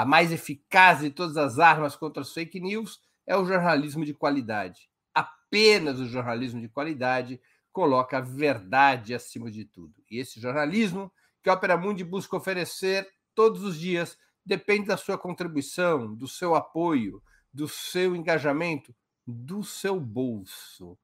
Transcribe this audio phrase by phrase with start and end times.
[0.00, 4.14] A mais eficaz de todas as armas contra as fake news é o jornalismo de
[4.14, 4.88] qualidade.
[5.14, 7.38] Apenas o jornalismo de qualidade
[7.70, 10.02] coloca a verdade acima de tudo.
[10.10, 11.12] E esse jornalismo
[11.42, 16.54] que a Opera Mundi busca oferecer todos os dias depende da sua contribuição, do seu
[16.54, 17.22] apoio,
[17.52, 18.96] do seu engajamento,
[19.26, 20.96] do seu bolso.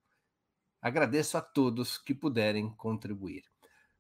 [0.81, 3.45] Agradeço a todos que puderem contribuir.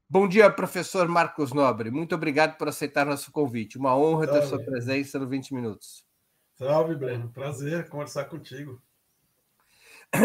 [0.09, 1.91] Bom dia, professor Marcos Nobre.
[1.91, 3.77] Muito obrigado por aceitar nosso convite.
[3.77, 4.41] Uma honra Salve.
[4.41, 6.07] ter sua presença no 20 Minutos.
[6.55, 7.29] Salve, Breno.
[7.31, 8.81] Prazer conversar contigo.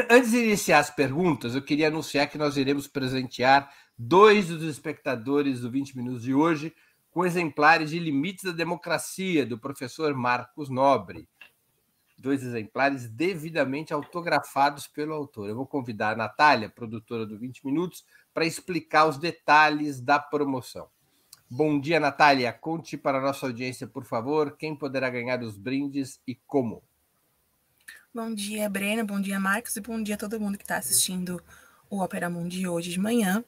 [0.07, 5.61] Antes de iniciar as perguntas, eu queria anunciar que nós iremos presentear dois dos espectadores
[5.61, 6.75] do 20 Minutos de hoje
[7.09, 11.27] com exemplares de Limites da Democracia, do professor Marcos Nobre.
[12.19, 15.49] Dois exemplares devidamente autografados pelo autor.
[15.49, 20.87] Eu vou convidar a Natália, produtora do 20 Minutos, para explicar os detalhes da promoção.
[21.49, 22.53] Bom dia, Natália.
[22.53, 26.81] Conte para a nossa audiência, por favor, quem poderá ganhar os brindes e como.
[28.13, 29.05] Bom dia, Breno.
[29.05, 29.75] Bom dia, Marcos.
[29.75, 31.41] E bom dia a todo mundo que está assistindo
[31.89, 33.43] o Opera Mundi hoje de manhã.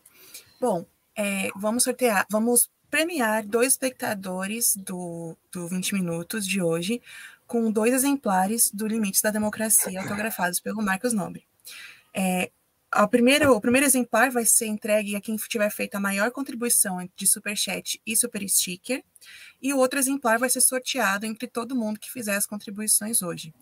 [0.60, 0.86] Bom,
[1.16, 7.02] é, vamos sortear, vamos premiar dois espectadores do, do 20 Minutos de hoje
[7.48, 11.46] com dois exemplares do Limites da Democracia autografados pelo Marcos Nobre.
[12.14, 12.52] É,
[12.94, 16.98] a primeira, o primeiro exemplar vai ser entregue a quem tiver feito a maior contribuição
[17.16, 19.04] de Superchat e Super Sticker,
[19.62, 23.54] e o outro exemplar vai ser sorteado entre todo mundo que fizer as contribuições hoje.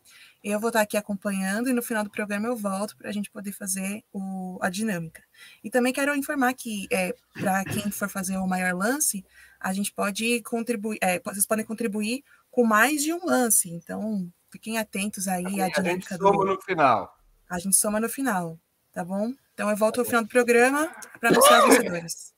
[0.44, 3.30] Eu vou estar aqui acompanhando e no final do programa eu volto para a gente
[3.30, 5.22] poder fazer o, a dinâmica.
[5.64, 9.24] E também quero informar que, é, para quem for fazer o maior lance,
[9.60, 13.70] a gente pode contribuir, é, vocês podem contribuir com mais de um lance.
[13.70, 15.82] Então, fiquem atentos aí à dinâmica.
[15.82, 16.46] A gente soma do...
[16.46, 17.18] no final.
[17.48, 18.60] A gente soma no final,
[18.94, 19.34] tá bom?
[19.54, 22.34] Então eu volto ao final do programa para anunciar as vencedoras.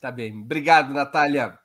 [0.00, 0.40] Tá bem.
[0.40, 1.58] Obrigado, Natália.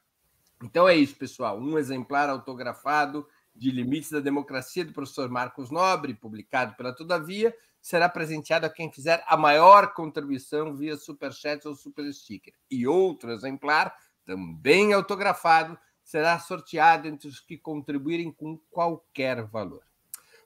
[0.64, 1.60] Então é isso, pessoal.
[1.60, 8.10] Um exemplar autografado de Limites da Democracia, do professor Marcos Nobre, publicado pela Todavia, será
[8.10, 12.54] presenteado a quem fizer a maior contribuição via Superchat ou Super Sticker.
[12.70, 19.84] E outro exemplar, também autografado, será sorteado entre os que contribuírem com qualquer valor.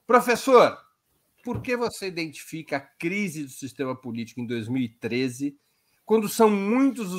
[0.06, 0.78] Professor,
[1.42, 5.56] por que você identifica a crise do sistema político em 2013,
[6.04, 7.12] quando são muitos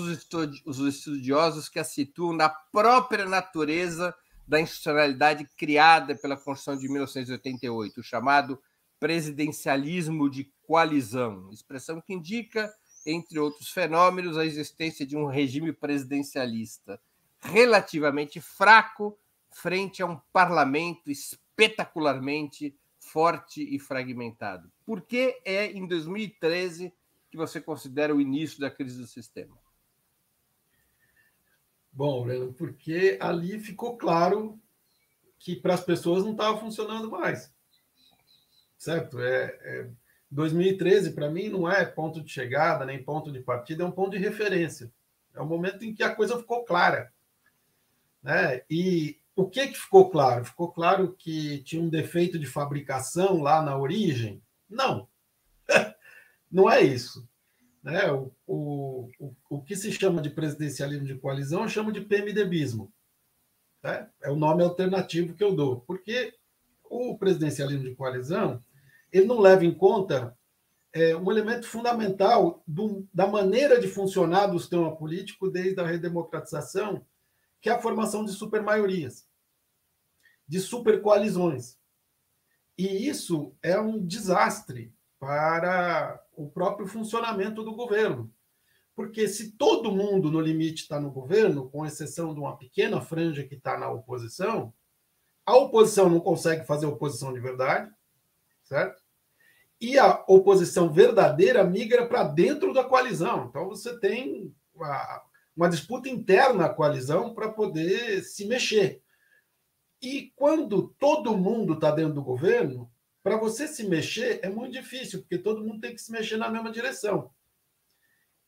[0.65, 4.13] os estudiosos que a situam na própria natureza
[4.47, 8.61] da institucionalidade criada pela Constituição de 1988, o chamado
[8.99, 12.71] presidencialismo de coalizão, expressão que indica,
[13.05, 17.01] entre outros fenômenos, a existência de um regime presidencialista
[17.39, 19.17] relativamente fraco
[19.51, 22.75] frente a um parlamento espetacularmente
[23.11, 24.71] forte e fragmentado.
[24.85, 26.93] Por que é em 2013
[27.29, 29.57] que você considera o início da crise do sistema?
[31.91, 34.57] Bom, Breno, porque ali ficou claro
[35.37, 37.53] que para as pessoas não estava funcionando mais.
[38.77, 39.19] Certo?
[39.19, 39.89] É, é,
[40.29, 44.11] 2013, para mim, não é ponto de chegada, nem ponto de partida, é um ponto
[44.11, 44.91] de referência.
[45.33, 47.13] É o momento em que a coisa ficou clara.
[48.23, 48.61] Né?
[48.69, 50.45] E o que, que ficou claro?
[50.45, 54.41] Ficou claro que tinha um defeito de fabricação lá na origem?
[54.69, 55.07] Não.
[56.51, 57.27] não é isso.
[57.83, 58.11] Né?
[58.11, 59.09] O, o,
[59.49, 62.93] o, que se chama de presidencialismo de coalizão, eu chamo de PMDBismo.
[63.83, 64.07] Né?
[64.21, 65.81] É o nome alternativo que eu dou.
[65.81, 66.33] Porque
[66.83, 68.63] o presidencialismo de coalizão
[69.11, 70.37] ele não leva em conta
[70.93, 77.05] é, um elemento fundamental do, da maneira de funcionar do sistema político desde a redemocratização,
[77.61, 79.25] que é a formação de supermaiorias,
[80.51, 81.77] de supercoalizões.
[82.77, 88.29] E isso é um desastre para o próprio funcionamento do governo.
[88.93, 93.45] Porque se todo mundo, no limite, está no governo, com exceção de uma pequena franja
[93.45, 94.73] que está na oposição,
[95.45, 97.89] a oposição não consegue fazer oposição de verdade,
[98.61, 99.01] certo?
[99.79, 103.47] E a oposição verdadeira migra para dentro da coalizão.
[103.47, 105.23] Então você tem uma,
[105.55, 109.01] uma disputa interna à coalizão para poder se mexer.
[110.01, 115.19] E quando todo mundo está dentro do governo, para você se mexer é muito difícil,
[115.19, 117.31] porque todo mundo tem que se mexer na mesma direção.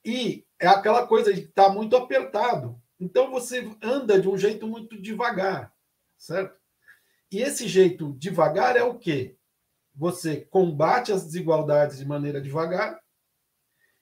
[0.04, 2.82] E é aquela coisa de estar tá muito apertado.
[3.00, 5.74] Então você anda de um jeito muito devagar,
[6.18, 6.60] certo?
[7.32, 9.38] E esse jeito devagar é o quê?
[9.96, 13.00] Você combate as desigualdades de maneira devagar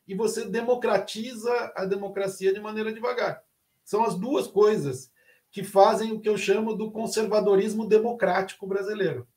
[0.07, 3.44] e você democratiza a democracia de maneira devagar.
[3.83, 5.10] São as duas coisas
[5.51, 9.27] que fazem o que eu chamo do conservadorismo democrático brasileiro.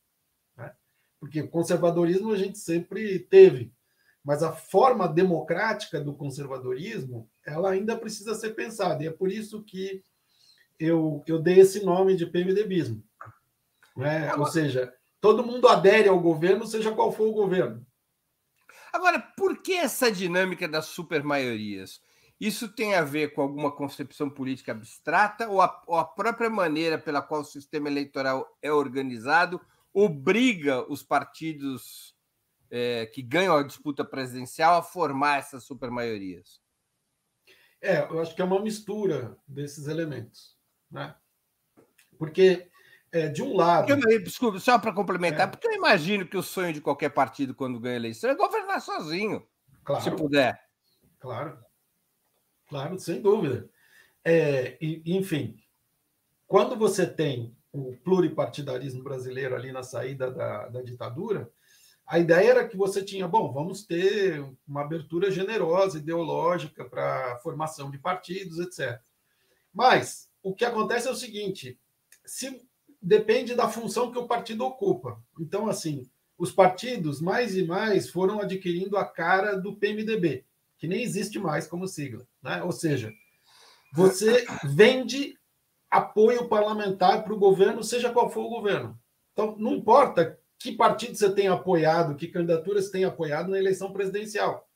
[0.56, 0.72] Né?
[1.18, 3.72] Porque o conservadorismo a gente sempre teve,
[4.22, 9.02] mas a forma democrática do conservadorismo ela ainda precisa ser pensada.
[9.02, 10.02] E é por isso que
[10.78, 13.02] eu, eu dei esse nome de PMDBismo.
[13.96, 14.28] Né?
[14.28, 17.84] Agora, Ou seja, todo mundo adere ao governo, seja qual for o governo.
[18.92, 22.00] Agora, por que essa dinâmica das supermaiorias?
[22.40, 26.98] Isso tem a ver com alguma concepção política abstrata ou a, ou a própria maneira
[26.98, 29.60] pela qual o sistema eleitoral é organizado
[29.92, 32.14] obriga os partidos
[32.70, 36.60] é, que ganham a disputa presidencial a formar essas supermaiorias?
[37.80, 40.58] É, eu acho que é uma mistura desses elementos,
[40.90, 41.14] né?
[42.18, 42.68] Porque
[43.12, 43.90] é, de um lado.
[43.90, 45.50] Eu, desculpa, só para complementar, é.
[45.50, 49.46] porque eu imagino que o sonho de qualquer partido quando ganha eleição é governar sozinho,
[49.84, 50.58] claro, se puder.
[51.20, 51.63] Claro,
[52.68, 53.68] claro, sem dúvida.
[54.24, 55.56] É, enfim,
[56.46, 61.50] quando você tem o pluripartidarismo brasileiro ali na saída da, da ditadura,
[62.06, 67.38] a ideia era que você tinha, bom, vamos ter uma abertura generosa, ideológica para a
[67.38, 69.00] formação de partidos, etc.
[69.72, 71.78] Mas o que acontece é o seguinte:
[72.24, 72.60] se
[73.00, 75.18] depende da função que o partido ocupa.
[75.40, 80.44] Então, assim, os partidos mais e mais foram adquirindo a cara do PMDB,
[80.78, 82.26] que nem existe mais como sigla.
[82.42, 82.62] Né?
[82.62, 83.12] Ou seja,
[83.92, 85.38] você vende
[85.90, 88.98] apoio parlamentar para o governo, seja qual for o governo.
[89.32, 93.92] Então, não importa que partido você tem apoiado, que candidaturas você tem apoiado na eleição
[93.92, 94.68] presidencial.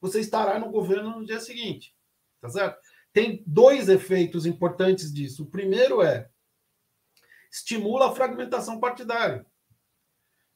[0.00, 1.94] Você estará no governo no dia seguinte.
[2.40, 2.78] Tá certo?
[3.12, 5.44] Tem dois efeitos importantes disso.
[5.44, 6.30] O primeiro é
[7.50, 9.46] estimula a fragmentação partidária.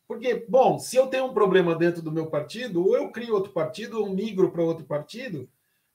[0.06, 3.52] Porque, bom, se eu tenho um problema dentro do meu partido, ou eu crio outro
[3.52, 5.48] partido, ou migro para outro partido,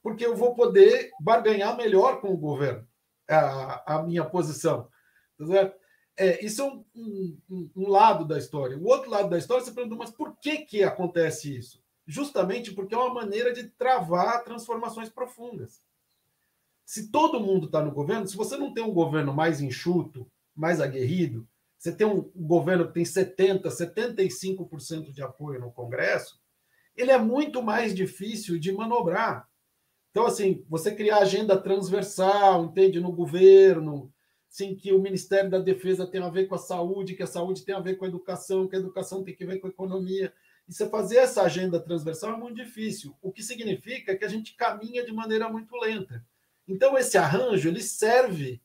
[0.04, 2.86] porque eu vou poder barganhar melhor com o governo
[3.30, 4.88] a, a minha posição.
[5.38, 5.74] Tá
[6.18, 6.86] é, isso é um,
[7.50, 8.78] um, um, lado da história.
[8.78, 11.82] O outro lado da história, você pergunta, mas por que, que acontece isso?
[12.06, 15.82] Justamente porque é uma maneira de travar transformações profundas.
[16.86, 20.82] Se todo mundo está no governo, se você não tem um governo mais enxuto, mais
[20.82, 21.48] aguerrido,
[21.82, 26.40] você tem um governo que tem 70%, 75% de apoio no Congresso,
[26.96, 29.50] ele é muito mais difícil de manobrar.
[30.12, 34.14] Então, assim, você criar agenda transversal, entende, no governo,
[34.48, 37.66] sim, que o Ministério da Defesa tem a ver com a saúde, que a saúde
[37.66, 40.32] tem a ver com a educação, que a educação tem que ver com a economia.
[40.70, 44.56] E você fazer essa agenda transversal é muito difícil, o que significa que a gente
[44.56, 46.24] caminha de maneira muito lenta.
[46.68, 48.62] Então, esse arranjo, ele serve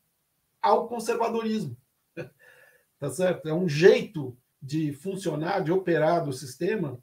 [0.61, 1.75] ao conservadorismo.
[2.98, 3.48] Tá certo?
[3.48, 6.98] É um jeito de funcionar, de operar do sistema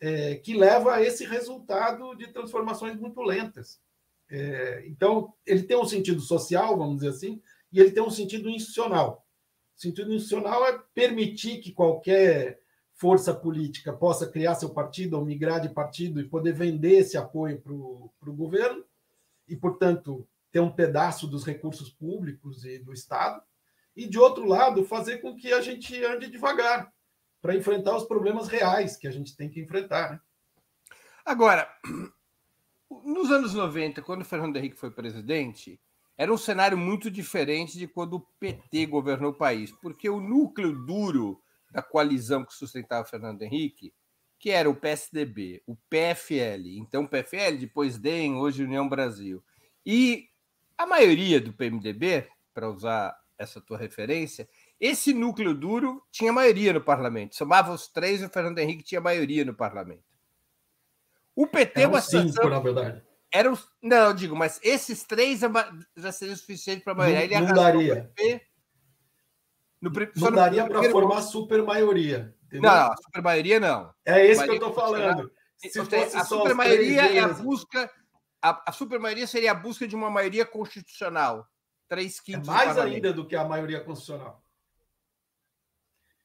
[0.00, 3.80] é, que leva a esse resultado de transformações muito lentas.
[4.28, 7.42] É, então, ele tem um sentido social, vamos dizer assim,
[7.72, 9.26] e ele tem um sentido institucional.
[9.76, 12.60] O sentido institucional é permitir que qualquer
[12.92, 17.60] força política possa criar seu partido ou migrar de partido e poder vender esse apoio
[17.60, 18.84] para o governo,
[19.48, 23.42] e, portanto, ter um pedaço dos recursos públicos e do Estado,
[23.96, 26.92] e, de outro lado, fazer com que a gente ande devagar,
[27.40, 30.12] para enfrentar os problemas reais que a gente tem que enfrentar.
[30.12, 30.20] Né?
[31.24, 31.68] Agora,
[33.04, 35.80] nos anos 90, quando o Fernando Henrique foi presidente,
[36.18, 40.72] era um cenário muito diferente de quando o PT governou o país, porque o núcleo
[40.72, 43.92] duro da coalizão que sustentava Fernando Henrique,
[44.38, 49.42] que era o PSDB, o PFL, então PFL, depois DEM, hoje União Brasil,
[49.84, 50.28] e
[50.76, 54.48] a maioria do PMDB, para usar essa tua referência,
[54.80, 57.36] esse núcleo duro tinha maioria no parlamento.
[57.36, 60.04] Somava os três e o Fernando Henrique tinha maioria no parlamento.
[61.34, 62.32] O PT é uma situação...
[62.32, 63.02] cinco, na verdade.
[63.32, 63.52] Era.
[63.82, 65.48] Não, eu digo, mas esses três é
[65.96, 67.24] já seria suficiente para a maioria.
[67.24, 68.10] Ele não daria.
[69.80, 69.90] No...
[70.16, 72.34] Não daria para formar super maioria.
[72.52, 73.92] Não, a super maioria não.
[74.04, 75.30] É isso que eu estou falando.
[75.56, 77.90] Se a super maioria é a busca.
[78.40, 81.46] A, a super maioria seria a busca de uma maioria constitucional.
[81.88, 82.48] Três quintos.
[82.48, 84.42] É mais ainda do que a maioria constitucional.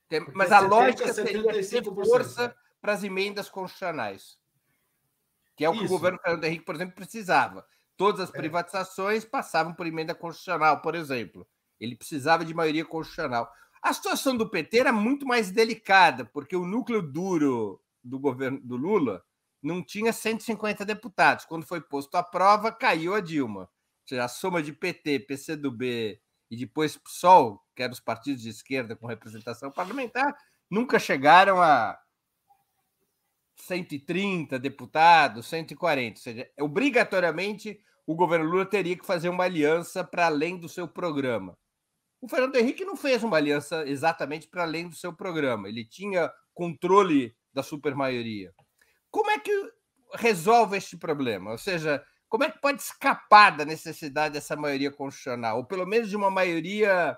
[0.09, 4.41] Tem, mas a lógica seria ter força para as emendas constitucionais
[5.61, 5.93] que é o que Isso.
[5.93, 7.63] o governo Fernando Henrique, por exemplo, precisava.
[7.95, 8.37] Todas as é.
[8.37, 11.47] privatizações passavam por emenda constitucional, por exemplo.
[11.79, 13.47] Ele precisava de maioria constitucional.
[13.79, 18.75] A situação do PT era muito mais delicada, porque o núcleo duro do governo do
[18.75, 19.23] Lula
[19.61, 21.45] não tinha 150 deputados.
[21.45, 23.69] Quando foi posto à prova, caiu a Dilma.
[24.05, 28.95] Seja, a soma de PT, PCdoB e depois PSOL, que eram os partidos de esquerda
[28.95, 30.35] com representação parlamentar,
[30.69, 31.97] nunca chegaram a
[33.55, 36.19] 130 deputados, 140.
[36.19, 40.87] Ou seja, obrigatoriamente o governo Lula teria que fazer uma aliança para além do seu
[40.87, 41.57] programa.
[42.19, 45.69] O Fernando Henrique não fez uma aliança exatamente para além do seu programa.
[45.69, 48.53] Ele tinha controle da supermaioria.
[49.09, 49.51] Como é que
[50.15, 51.51] resolve este problema?
[51.51, 56.09] Ou seja, como é que pode escapar da necessidade dessa maioria constitucional, ou pelo menos
[56.09, 57.17] de uma maioria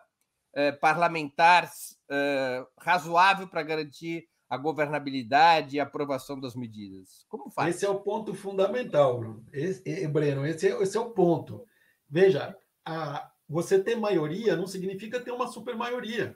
[0.55, 1.70] eh, parlamentar
[2.10, 7.27] eh, razoável para garantir a governabilidade e a aprovação das medidas?
[7.29, 7.75] Como faz?
[7.75, 9.46] Esse é o ponto fundamental, Bruno.
[9.53, 11.63] Esse, Breno, esse é, esse é o ponto.
[12.10, 16.36] Veja, a, você ter maioria não significa ter uma supermaioria.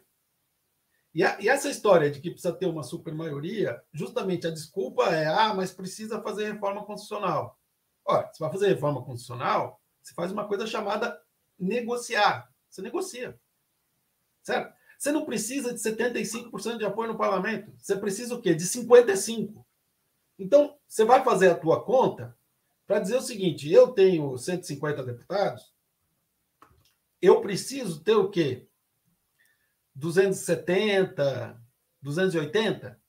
[1.15, 5.25] E, a, e essa história de que precisa ter uma supermaioria, justamente a desculpa é:
[5.25, 7.57] ah, mas precisa fazer reforma constitucional.
[8.07, 11.21] Olha, você vai fazer reforma constitucional, você faz uma coisa chamada
[11.59, 12.49] negociar.
[12.69, 13.37] Você negocia.
[14.41, 14.73] Certo?
[14.97, 17.71] Você não precisa de 75% de apoio no parlamento.
[17.77, 18.55] Você precisa o quê?
[18.55, 19.63] De 55%.
[20.39, 22.37] Então, você vai fazer a tua conta
[22.85, 25.73] para dizer o seguinte: eu tenho 150 deputados,
[27.21, 28.67] eu preciso ter o quê?
[29.95, 31.59] 270,
[32.01, 33.01] 280?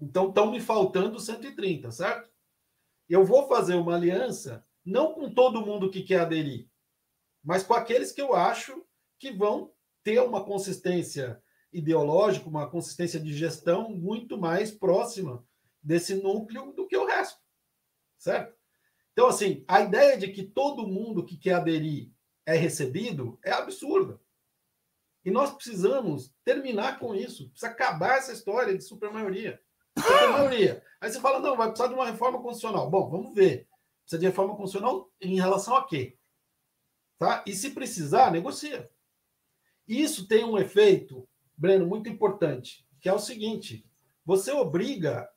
[0.00, 2.30] Então, estão me faltando 130, certo?
[3.08, 6.68] Eu vou fazer uma aliança, não com todo mundo que quer aderir,
[7.42, 8.84] mas com aqueles que eu acho
[9.18, 9.72] que vão
[10.02, 15.46] ter uma consistência ideológica, uma consistência de gestão muito mais próxima
[15.82, 17.40] desse núcleo do que o resto,
[18.18, 18.56] certo?
[19.12, 22.12] Então, assim, a ideia de que todo mundo que quer aderir
[22.44, 24.20] é recebido é absurda.
[25.24, 27.50] E nós precisamos terminar com isso.
[27.50, 29.60] Precisa acabar essa história de supermaioria.
[29.98, 30.84] Supermaioria.
[31.06, 32.90] Aí você fala, não, vai precisar de uma reforma constitucional.
[32.90, 33.68] Bom, vamos ver.
[34.00, 36.18] Precisa de reforma constitucional em relação a quê?
[37.16, 37.44] Tá?
[37.46, 38.90] E se precisar, negocia.
[39.86, 43.88] Isso tem um efeito, Breno, muito importante, que é o seguinte:
[44.24, 45.30] você obriga,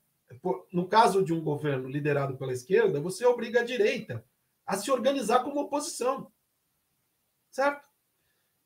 [0.73, 4.25] no caso de um governo liderado pela esquerda, você obriga a direita
[4.65, 6.31] a se organizar como oposição.
[7.51, 7.87] Certo?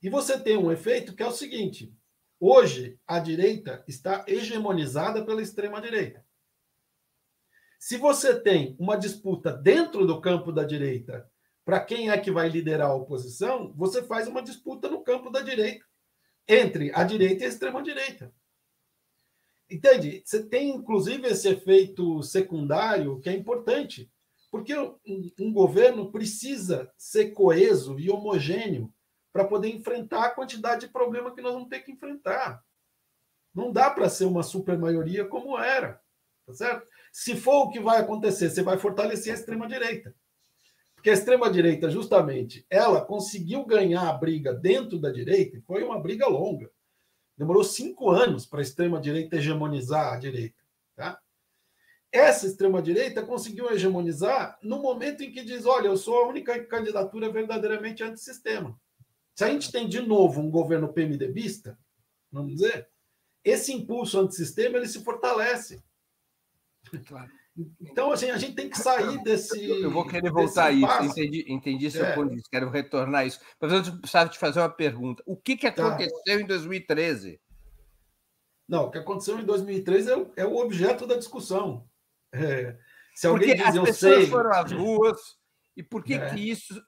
[0.01, 1.93] E você tem um efeito que é o seguinte:
[2.39, 6.25] hoje a direita está hegemonizada pela extrema-direita.
[7.83, 11.29] Se você tem uma disputa dentro do campo da direita
[11.65, 15.41] para quem é que vai liderar a oposição, você faz uma disputa no campo da
[15.41, 15.85] direita,
[16.47, 18.33] entre a direita e a extrema-direita.
[19.69, 20.23] Entende?
[20.23, 24.09] Você tem, inclusive, esse efeito secundário que é importante,
[24.49, 24.97] porque um,
[25.37, 28.93] um governo precisa ser coeso e homogêneo
[29.33, 32.63] para poder enfrentar a quantidade de problema que nós vamos ter que enfrentar.
[33.53, 36.01] Não dá para ser uma super maioria como era,
[36.45, 36.92] tá certo?
[37.13, 40.15] Se for o que vai acontecer, você vai fortalecer a extrema-direita.
[40.95, 46.01] Porque a extrema-direita, justamente, ela conseguiu ganhar a briga dentro da direita, e foi uma
[46.01, 46.71] briga longa.
[47.37, 50.57] Demorou cinco anos para a extrema-direita hegemonizar a direita.
[50.95, 51.19] Tá?
[52.11, 57.31] Essa extrema-direita conseguiu hegemonizar no momento em que diz: olha, eu sou a única candidatura
[57.31, 58.75] verdadeiramente antissistema.
[59.35, 61.77] Se a gente tem de novo um governo PMDBista,
[62.31, 62.89] vamos dizer,
[63.43, 65.83] esse impulso antissistema ele se fortalece.
[67.07, 67.29] Claro.
[67.79, 69.63] Então, assim, a gente tem que sair desse.
[69.63, 72.15] Eu vou querer voltar a isso, entendi, entendi seu é.
[72.15, 73.39] ponto de vista, quero retornar a isso.
[73.59, 75.21] Mas eu precisava te fazer uma pergunta.
[75.25, 75.87] O que, que tá.
[75.87, 76.41] aconteceu tá.
[76.41, 77.39] em 2013?
[78.67, 81.87] Não, o que aconteceu em 2003 é, é o objeto da discussão.
[82.31, 82.75] É,
[83.13, 84.27] se alguém Porque diz, as eu pessoas sei.
[84.27, 85.19] foram às ruas
[85.77, 86.29] e por que, É.
[86.29, 86.81] que isso.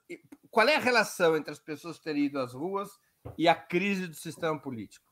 [0.50, 2.88] Qual é a relação entre as pessoas terem ido às ruas
[3.38, 5.06] e a crise do sistema político?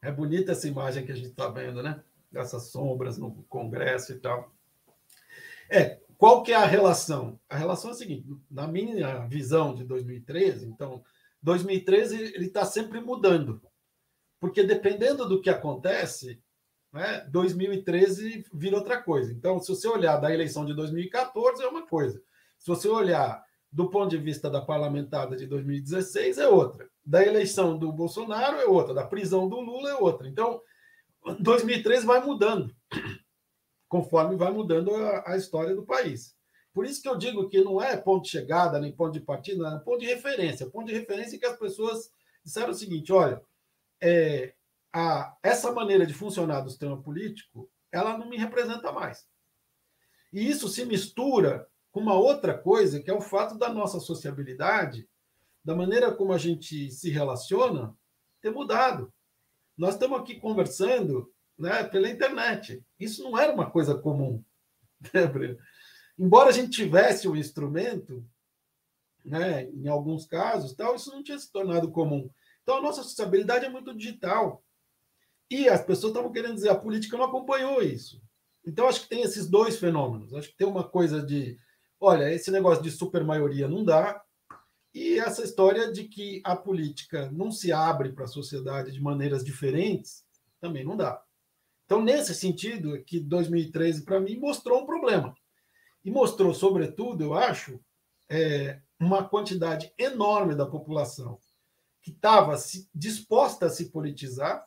[0.00, 2.02] É bonita essa imagem que a gente está vendo, né?
[2.34, 4.52] Essas sombras no Congresso e tal.
[5.70, 7.40] É, qual que é a relação?
[7.48, 11.02] A relação é a seguinte: na minha visão de 2013, então,
[11.42, 13.60] 2013 ele está sempre mudando,
[14.38, 16.40] porque dependendo do que acontece,
[16.92, 19.32] né, 2013 vira outra coisa.
[19.32, 22.22] Então, se você olhar da eleição de 2014 é uma coisa,
[22.58, 27.78] se você olhar do ponto de vista da parlamentada de 2016 é outra, da eleição
[27.78, 30.28] do Bolsonaro é outra, da prisão do Lula é outra.
[30.28, 30.60] Então,
[31.40, 32.74] 2013 vai mudando
[33.88, 36.34] conforme vai mudando a, a história do país.
[36.72, 39.68] Por isso que eu digo que não é ponto de chegada, nem ponto de partida,
[39.68, 40.70] é ponto de referência.
[40.70, 42.10] Ponto de referência é que as pessoas
[42.42, 43.42] disseram o seguinte: olha,
[44.02, 44.54] é,
[44.92, 49.26] a, essa maneira de funcionar do sistema político, ela não me representa mais.
[50.32, 55.06] E isso se mistura com uma outra coisa, que é o fato da nossa sociabilidade,
[55.62, 57.94] da maneira como a gente se relaciona,
[58.40, 59.12] ter mudado.
[59.76, 62.84] Nós estamos aqui conversando né, pela internet.
[62.98, 64.42] Isso não era uma coisa comum.
[65.12, 65.56] Né?
[66.16, 68.24] Embora a gente tivesse um instrumento,
[69.24, 72.30] né, em alguns casos, tal, isso não tinha se tornado comum.
[72.62, 74.62] Então, a nossa sociabilidade é muito digital.
[75.50, 78.22] E as pessoas estavam querendo dizer, a política não acompanhou isso.
[78.64, 80.32] Então, acho que tem esses dois fenômenos.
[80.34, 81.58] Acho que tem uma coisa de,
[81.98, 84.21] olha, esse negócio de supermaioria não dá,
[84.94, 89.44] e essa história de que a política não se abre para a sociedade de maneiras
[89.44, 90.24] diferentes,
[90.60, 91.22] também não dá.
[91.84, 95.34] Então, nesse sentido, é que 2013, para mim, mostrou um problema.
[96.04, 97.80] E mostrou, sobretudo, eu acho,
[98.30, 101.38] é, uma quantidade enorme da população
[102.00, 102.56] que estava
[102.94, 104.66] disposta a se politizar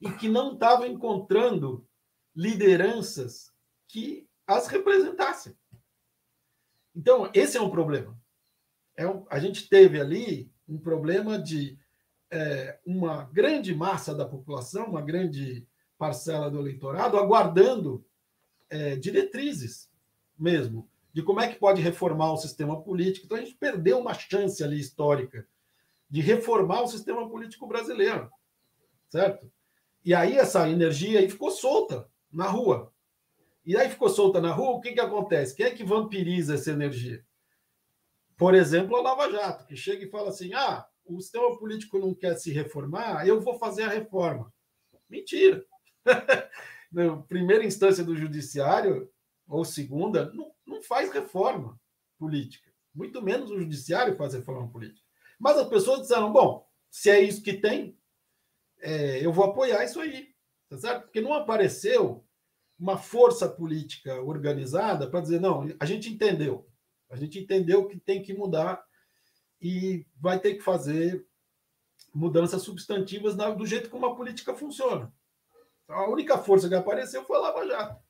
[0.00, 1.86] e que não estava encontrando
[2.34, 3.50] lideranças
[3.88, 5.56] que as representassem.
[6.94, 8.21] Então, esse é um problema.
[8.96, 11.78] É a gente teve ali um problema de
[12.30, 15.66] é, uma grande massa da população, uma grande
[15.98, 18.04] parcela do eleitorado, aguardando
[18.70, 19.90] é, diretrizes
[20.38, 23.26] mesmo, de como é que pode reformar o sistema político.
[23.26, 25.46] Então, a gente perdeu uma chance ali histórica
[26.08, 28.30] de reformar o sistema político brasileiro,
[29.08, 29.50] certo?
[30.04, 32.92] E aí essa energia aí ficou solta na rua.
[33.64, 35.54] E aí ficou solta na rua, o que, que acontece?
[35.54, 37.24] Quem é que vampiriza essa energia?
[38.42, 42.12] Por exemplo, a Lava Jato, que chega e fala assim: ah, o sistema político não
[42.12, 44.52] quer se reformar, eu vou fazer a reforma.
[45.08, 45.64] Mentira!
[46.90, 49.08] Na primeira instância do judiciário,
[49.46, 51.80] ou segunda, não, não faz reforma
[52.18, 52.68] política.
[52.92, 55.06] Muito menos o judiciário faz reforma política.
[55.38, 57.96] Mas as pessoas disseram: bom, se é isso que tem,
[58.80, 60.34] é, eu vou apoiar isso aí.
[60.68, 61.02] Tá certo?
[61.02, 62.26] Porque não apareceu
[62.76, 66.71] uma força política organizada para dizer: não, a gente entendeu.
[67.12, 68.82] A gente entendeu que tem que mudar
[69.60, 71.26] e vai ter que fazer
[72.12, 75.12] mudanças substantivas do jeito como a política funciona.
[75.86, 78.02] A única força que apareceu foi a Lava Jato.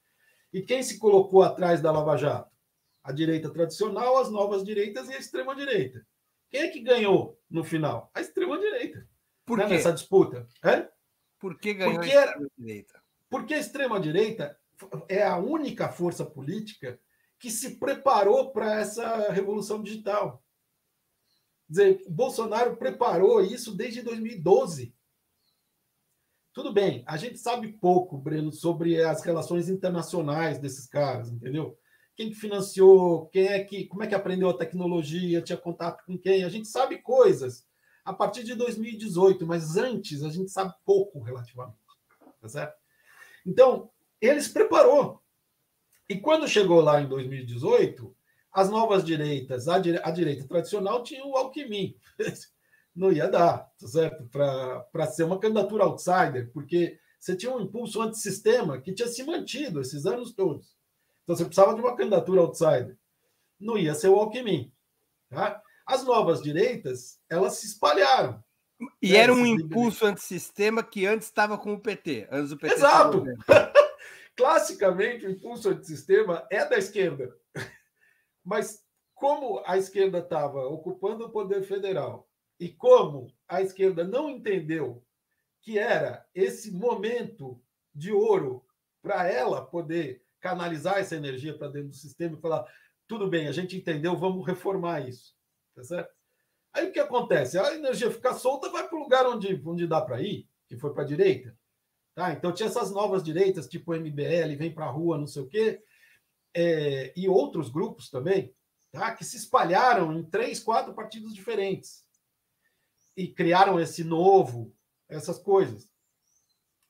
[0.53, 2.49] E quem se colocou atrás da Lava Jato?
[3.03, 6.07] A direita tradicional, as novas direitas e a extrema-direita.
[6.49, 8.09] Quem é que ganhou no final?
[8.15, 9.05] A extrema-direita.
[9.45, 9.67] Por né?
[9.67, 10.47] Nessa disputa.
[10.63, 10.89] É?
[11.41, 13.03] Por que ganhou Porque a extrema-direita?
[13.29, 14.57] Porque a extrema-direita
[15.09, 17.01] é a única força política
[17.43, 20.41] que se preparou para essa revolução digital.
[21.67, 24.95] Quer dizer, Bolsonaro preparou isso desde 2012.
[26.53, 31.77] Tudo bem, a gente sabe pouco, Breno, sobre as relações internacionais desses caras, entendeu?
[32.15, 36.17] Quem que financiou, quem é que, como é que aprendeu a tecnologia, tinha contato com
[36.17, 36.45] quem?
[36.45, 37.67] A gente sabe coisas
[38.05, 41.77] a partir de 2018, mas antes a gente sabe pouco relativamente,
[42.41, 42.79] tá certo?
[43.45, 45.22] Então, ele se preparou.
[46.09, 48.15] E quando chegou lá em 2018,
[48.53, 51.97] as novas direitas, a, dire- a direita tradicional tinha o Alckmin.
[52.95, 54.25] Não ia dar, tá certo?
[54.25, 59.81] Para ser uma candidatura outsider, porque você tinha um impulso antissistema que tinha se mantido
[59.81, 60.77] esses anos todos.
[61.23, 62.99] Então você precisava de uma candidatura outsider.
[63.59, 64.71] Não ia ser o Alckmin.
[65.31, 65.63] Tá?
[65.87, 68.43] As novas direitas, elas se espalharam.
[69.01, 72.29] E era um impulso antissistema que antes estava com o PT.
[72.31, 73.25] Antes do PT Exato.
[74.37, 77.37] Classicamente, o impulso antissistema é da esquerda.
[78.45, 85.05] Mas como a esquerda estava ocupando o poder federal e como a esquerda não entendeu
[85.61, 87.63] que era esse momento
[87.95, 88.65] de ouro
[89.01, 92.67] para ela poder canalizar essa energia para dentro do sistema e falar:
[93.07, 95.37] tudo bem, a gente entendeu, vamos reformar isso.
[95.75, 96.13] Tá certo?
[96.73, 97.59] Aí o que acontece?
[97.59, 100.93] A energia fica solta, vai para o lugar onde, onde dá para ir, que foi
[100.93, 101.57] para a direita.
[102.15, 102.33] Tá?
[102.33, 105.83] Então tinha essas novas direitas, tipo MBL, vem para a rua, não sei o quê,
[106.55, 108.55] é, e outros grupos também,
[108.91, 109.15] tá?
[109.15, 112.07] que se espalharam em três, quatro partidos diferentes
[113.17, 114.75] e criaram esse novo,
[115.09, 115.89] essas coisas.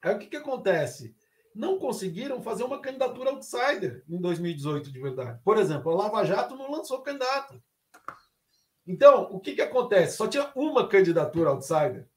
[0.00, 1.14] Aí o que, que acontece?
[1.54, 5.40] Não conseguiram fazer uma candidatura outsider em 2018 de verdade.
[5.44, 7.62] Por exemplo, a Lava Jato não lançou candidato.
[8.84, 10.16] Então, o que, que acontece?
[10.16, 12.08] Só tinha uma candidatura outsider,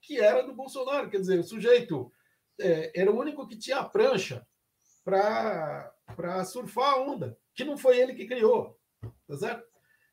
[0.00, 1.10] que era do Bolsonaro.
[1.10, 2.10] Quer dizer, o sujeito
[2.60, 4.46] é, era o único que tinha a prancha
[5.04, 8.78] para surfar a onda, que não foi ele que criou,
[9.26, 9.66] tá certo?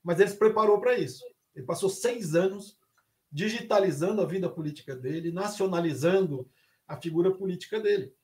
[0.03, 1.23] Mas ele se preparou para isso.
[1.55, 2.77] Ele passou seis anos
[3.31, 6.49] digitalizando a vida política dele, nacionalizando
[6.87, 8.15] a figura política dele,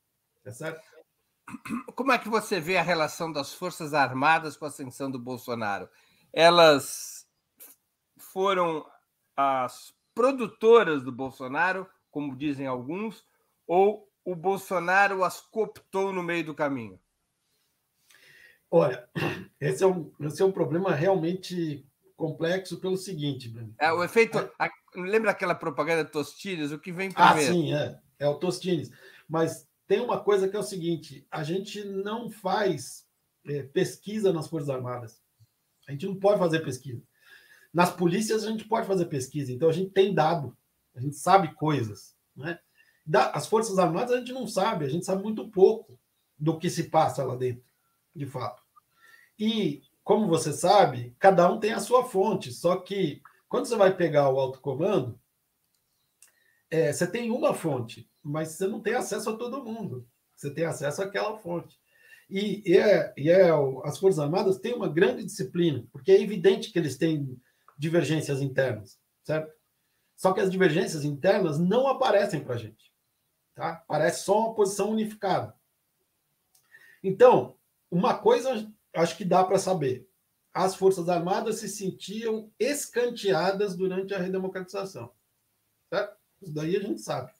[0.43, 0.81] tá certo?
[1.95, 5.89] Como é que você vê a relação das Forças Armadas com a ascensão do Bolsonaro?
[6.31, 7.27] Elas
[8.17, 8.85] foram
[9.35, 13.25] as produtoras do Bolsonaro, como dizem alguns,
[13.67, 16.99] ou o Bolsonaro as cooptou no meio do caminho?
[18.69, 19.07] Olha,
[19.59, 23.73] esse é um, esse é um problema realmente complexo pelo seguinte, Bruno.
[23.79, 24.37] É, o efeito.
[24.37, 24.69] É...
[24.95, 26.71] lembra aquela propaganda Tostines?
[26.71, 27.51] O que vem ah, primeiro?
[27.51, 27.99] Ah, sim, é.
[28.19, 28.91] É o Tostines.
[29.27, 33.05] Mas tem uma coisa que é o seguinte: a gente não faz
[33.45, 35.21] é, pesquisa nas Forças Armadas.
[35.87, 37.01] A gente não pode fazer pesquisa.
[37.73, 40.55] Nas polícias a gente pode fazer pesquisa, então a gente tem dado,
[40.95, 42.15] a gente sabe coisas.
[42.35, 42.59] Né?
[43.33, 45.99] As Forças Armadas a gente não sabe, a gente sabe muito pouco
[46.37, 47.63] do que se passa lá dentro,
[48.15, 48.61] de fato.
[49.37, 53.95] E, como você sabe, cada um tem a sua fonte, só que quando você vai
[53.95, 55.19] pegar o alto comando,
[56.69, 60.07] é, você tem uma fonte, mas você não tem acesso a todo mundo.
[60.35, 61.77] Você tem acesso àquela fonte.
[62.29, 63.49] E, e, é, e é,
[63.83, 67.37] as Forças Armadas têm uma grande disciplina, porque é evidente que eles têm
[67.77, 69.53] divergências internas, certo?
[70.15, 72.90] Só que as divergências internas não aparecem para a gente.
[73.55, 73.83] Tá?
[73.87, 75.55] Parece só uma posição unificada.
[77.03, 77.55] Então,
[77.89, 80.07] uma coisa acho que dá para saber.
[80.53, 85.11] As Forças Armadas se sentiam escanteadas durante a redemocratização.
[85.89, 86.17] Certo?
[86.41, 87.31] Isso daí a gente sabe.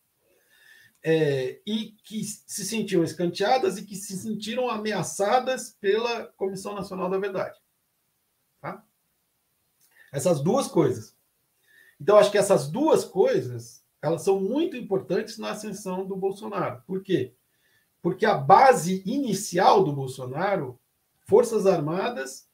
[1.03, 7.17] É, e que se sentiam escanteadas e que se sentiram ameaçadas pela Comissão Nacional da
[7.17, 7.59] Verdade.
[8.61, 8.85] Tá?
[10.13, 11.15] Essas duas coisas.
[11.99, 16.81] Então, acho que essas duas coisas elas são muito importantes na ascensão do Bolsonaro.
[16.87, 17.33] Por quê?
[18.01, 20.79] Porque a base inicial do Bolsonaro,
[21.27, 22.47] Forças Armadas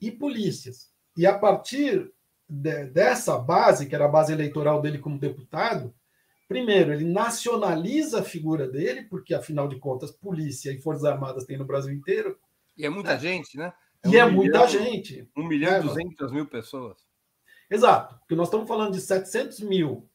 [0.00, 0.90] e polícias.
[1.16, 2.10] E a partir
[2.48, 5.94] de, dessa base, que era a base eleitoral dele como deputado,
[6.48, 11.58] primeiro, ele nacionaliza a figura dele, porque afinal de contas, polícia e Forças Armadas tem
[11.58, 12.38] no Brasil inteiro.
[12.76, 13.18] E é muita né?
[13.18, 13.72] gente, né?
[14.02, 15.28] É e um é milhão, muita gente.
[15.36, 16.96] Um milhão e duzentas mil pessoas.
[17.70, 20.08] Exato, porque nós estamos falando de 700 mil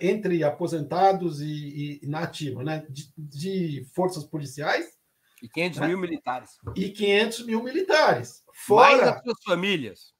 [0.00, 2.84] entre aposentados e, e na ativa, né?
[2.88, 4.98] De, de, forças policiais.
[5.42, 5.88] E 500 né?
[5.88, 6.50] mil militares.
[6.76, 8.42] E 500 mil militares.
[8.52, 10.14] Fora, mais as suas famílias.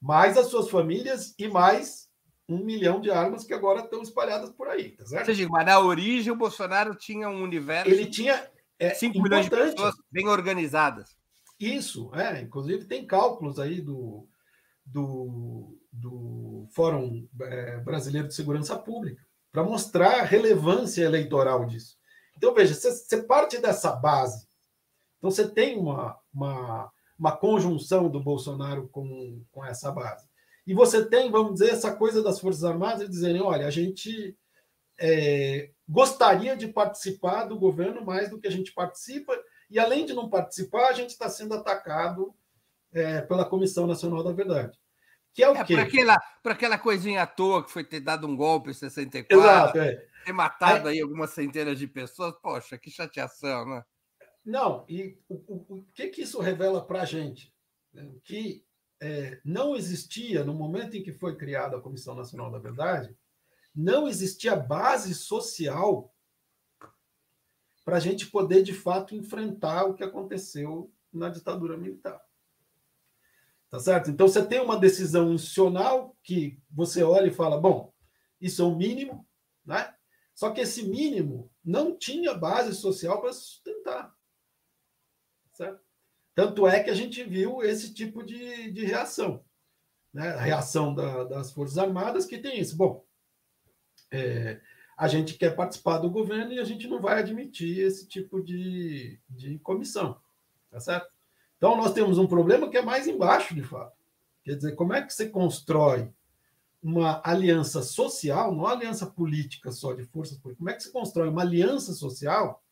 [0.00, 2.08] Mais as suas famílias e mais
[2.48, 5.26] um milhão de armas que agora estão espalhadas por aí, tá certo?
[5.26, 7.90] Seja, mas na origem o Bolsonaro tinha um universo.
[7.90, 8.50] Ele tinha.
[8.78, 11.16] É, 5 milhões de pessoas bem organizadas.
[11.58, 12.40] Isso, é.
[12.40, 14.26] Inclusive tem cálculos aí do,
[14.92, 19.22] do, do Fórum é, Brasileiro de Segurança Pública,
[19.52, 21.96] para mostrar a relevância eleitoral disso.
[22.36, 24.46] Então, veja, você parte dessa base.
[25.18, 30.26] Então, você tem uma, uma, uma conjunção do Bolsonaro com, com essa base.
[30.66, 34.36] E você tem, vamos dizer, essa coisa das Forças Armadas dizerem: olha, a gente
[34.98, 39.36] é, gostaria de participar do governo mais do que a gente participa,
[39.70, 42.34] e além de não participar, a gente está sendo atacado
[42.92, 44.78] é, pela Comissão Nacional da Verdade.
[45.34, 45.74] Que é o é, quê?
[45.74, 49.36] Para aquela, aquela coisinha à toa que foi ter dado um golpe em 64.
[49.36, 50.06] Exato, é.
[50.24, 50.92] Ter matado é.
[50.92, 52.34] aí algumas centenas de pessoas.
[52.42, 53.82] Poxa, que chateação, né?
[54.44, 57.52] Não, e o, o, o que, que isso revela para a gente?
[58.24, 58.64] Que
[59.00, 63.16] é, não existia, no momento em que foi criada a Comissão Nacional da Verdade,
[63.74, 66.12] não existia base social
[67.84, 72.20] para a gente poder, de fato, enfrentar o que aconteceu na ditadura militar.
[73.70, 74.10] Tá certo?
[74.10, 77.92] Então você tem uma decisão institucional que você olha e fala, bom,
[78.40, 79.26] isso é o mínimo,
[79.64, 79.94] né?
[80.34, 84.14] Só que esse mínimo não tinha base social para sustentar.
[85.52, 85.80] Certo?
[86.34, 89.44] Tanto é que a gente viu esse tipo de, de reação.
[90.14, 90.28] Né?
[90.28, 92.76] A reação da, das Forças Armadas que tem isso.
[92.76, 93.04] Bom,
[94.10, 94.60] é,
[94.96, 99.20] a gente quer participar do governo e a gente não vai admitir esse tipo de,
[99.28, 100.20] de comissão.
[100.70, 101.17] Tá certo?
[101.58, 103.96] Então, nós temos um problema que é mais embaixo, de fato.
[104.42, 106.10] Quer dizer, como é que você constrói
[106.82, 110.58] uma aliança social, não uma aliança política só de forças políticas.
[110.58, 112.62] Como é que se constrói uma aliança social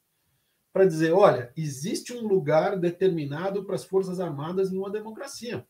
[0.73, 5.67] para dizer, olha, existe um lugar determinado para as forças armadas em uma democracia.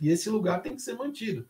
[0.00, 1.48] E esse lugar tem que ser mantido.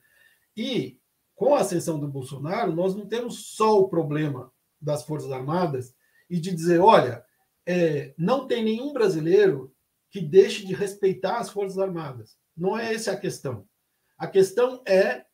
[0.56, 0.98] E
[1.34, 5.94] com a ascensão do Bolsonaro, nós não temos só o problema das Forças Armadas
[6.28, 7.24] e de dizer, olha,
[7.66, 9.74] é, não tem nenhum brasileiro
[10.10, 12.36] que deixe de respeitar as Forças Armadas.
[12.56, 13.66] Não é essa a questão.
[14.18, 15.24] A questão é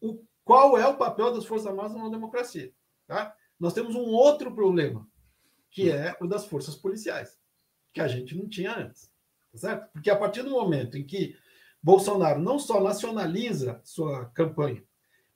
[0.00, 2.72] o, qual é o papel das Forças Armadas numa democracia.
[3.06, 3.34] Tá?
[3.58, 5.06] Nós temos um outro problema,
[5.70, 7.38] que é o das forças policiais,
[7.92, 9.10] que a gente não tinha antes.
[9.52, 9.92] Tá certo?
[9.92, 11.36] Porque a partir do momento em que
[11.82, 14.82] Bolsonaro não só nacionaliza sua campanha,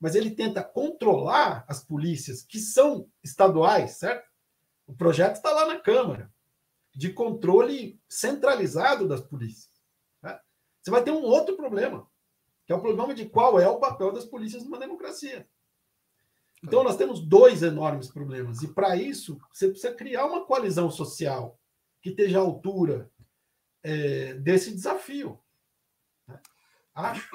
[0.01, 4.29] mas ele tenta controlar as polícias que são estaduais, certo?
[4.87, 6.33] O projeto está lá na Câmara,
[6.95, 9.71] de controle centralizado das polícias.
[10.23, 10.39] Né?
[10.81, 12.09] Você vai ter um outro problema,
[12.67, 15.49] que é o problema de qual é o papel das polícias numa democracia.
[16.63, 18.63] Então, nós temos dois enormes problemas.
[18.63, 21.59] E, para isso, você precisa criar uma coalizão social
[22.03, 23.11] que esteja à altura
[23.83, 25.41] é, desse desafio.
[26.29, 26.39] Né?
[26.95, 27.31] Acho.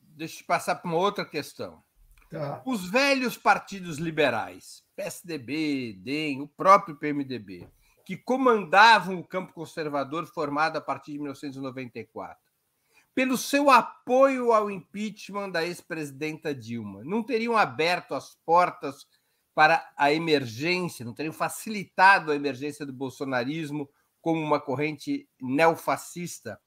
[0.00, 1.82] Deixa eu passar para uma outra questão.
[2.30, 2.62] Tá.
[2.66, 7.68] Os velhos partidos liberais, PSDB, DEM, o próprio PMDB,
[8.08, 12.42] que comandavam o campo conservador formado a partir de 1994,
[13.14, 19.06] pelo seu apoio ao impeachment da ex-presidenta Dilma, não teriam aberto as portas
[19.54, 23.86] para a emergência, não teriam facilitado a emergência do bolsonarismo
[24.22, 26.58] como uma corrente neofascista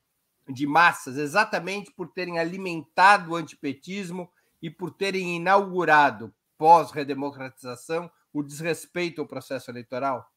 [0.48, 9.22] de massas, exatamente por terem alimentado o antipetismo e por terem inaugurado, pós-redemocratização, o desrespeito
[9.22, 10.31] ao processo eleitoral?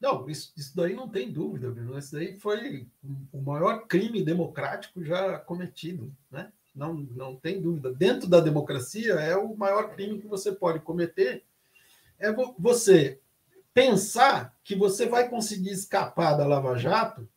[0.00, 1.98] Não, isso, isso daí não tem dúvida, Bruno.
[1.98, 2.86] Isso daí foi
[3.32, 6.52] o maior crime democrático já cometido, né?
[6.74, 7.92] Não, não tem dúvida.
[7.92, 11.44] Dentro da democracia, é o maior crime que você pode cometer.
[12.18, 13.20] É você
[13.74, 17.28] pensar que você vai conseguir escapar da Lava Jato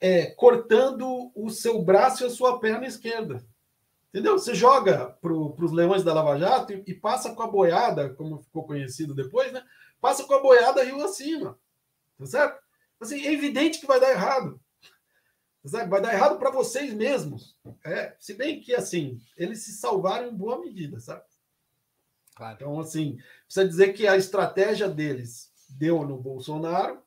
[0.00, 3.44] é, cortando o seu braço e a sua perna esquerda.
[4.08, 4.38] Entendeu?
[4.38, 8.38] Você joga para os leões da Lava Jato e, e, passa com a boiada, como
[8.38, 9.62] ficou conhecido depois, né?
[10.00, 11.58] Passa com a boiada rio acima.
[12.18, 12.62] Tá certo?
[13.00, 14.60] Assim, é evidente que vai dar errado.
[15.62, 15.90] Tá certo?
[15.90, 17.56] Vai dar errado para vocês mesmos.
[17.84, 21.22] É, se bem que, assim, eles se salvaram em boa medida, sabe?
[22.34, 22.54] Claro.
[22.54, 27.02] Então, assim, precisa dizer que a estratégia deles deu no Bolsonaro,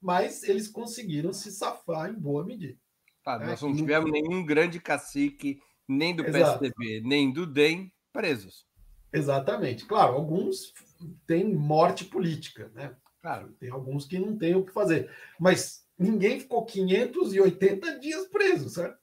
[0.00, 2.78] mas eles conseguiram se safar em boa medida.
[3.22, 6.60] Tá, nós não tivemos nenhum grande cacique, nem do Exato.
[6.60, 8.66] PSDB, nem do DEM, presos.
[9.12, 9.84] Exatamente.
[9.84, 10.72] Claro, alguns
[11.26, 12.96] têm morte política, né?
[13.20, 15.10] Claro, tem alguns que não têm o que fazer.
[15.38, 18.98] Mas ninguém ficou 580 dias preso, certo?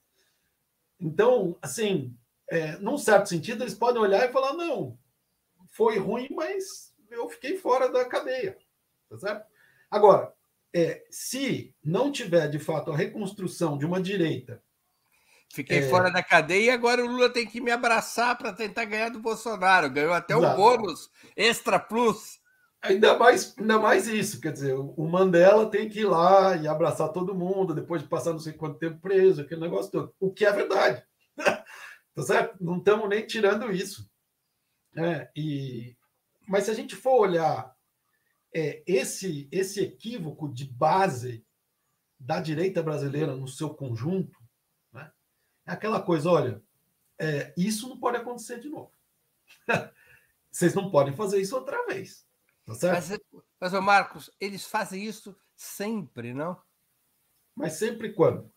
[0.99, 2.17] Então, assim,
[2.49, 4.97] é, num certo sentido, eles podem olhar e falar: não,
[5.69, 8.57] foi ruim, mas eu fiquei fora da cadeia,
[9.10, 9.45] tá certo?
[9.89, 10.33] Agora,
[10.73, 14.62] é, se não tiver de fato a reconstrução de uma direita.
[15.53, 15.89] Fiquei é...
[15.89, 19.19] fora da cadeia e agora o Lula tem que me abraçar para tentar ganhar do
[19.19, 19.89] Bolsonaro.
[19.89, 22.39] Ganhou até o um bônus extra plus.
[22.81, 27.12] Ainda mais, ainda mais isso, quer dizer, o Mandela tem que ir lá e abraçar
[27.12, 30.15] todo mundo depois de passar não sei quanto tempo preso, aquele negócio todo.
[30.19, 31.03] O que é verdade.
[31.38, 32.55] tá certo?
[32.62, 34.07] Não estamos nem tirando isso.
[34.95, 35.97] É, e...
[36.47, 37.75] Mas se a gente for olhar
[38.53, 41.43] é, esse, esse equívoco de base
[42.19, 44.38] da direita brasileira no seu conjunto,
[45.67, 46.63] aquela coisa: olha,
[47.19, 48.91] é, isso não pode acontecer de novo.
[50.49, 52.25] Vocês não podem fazer isso outra vez.
[52.65, 53.25] Tá certo?
[53.62, 56.60] Mas, mas Marcos, eles fazem isso sempre, não?
[57.56, 58.51] Mas sempre quando?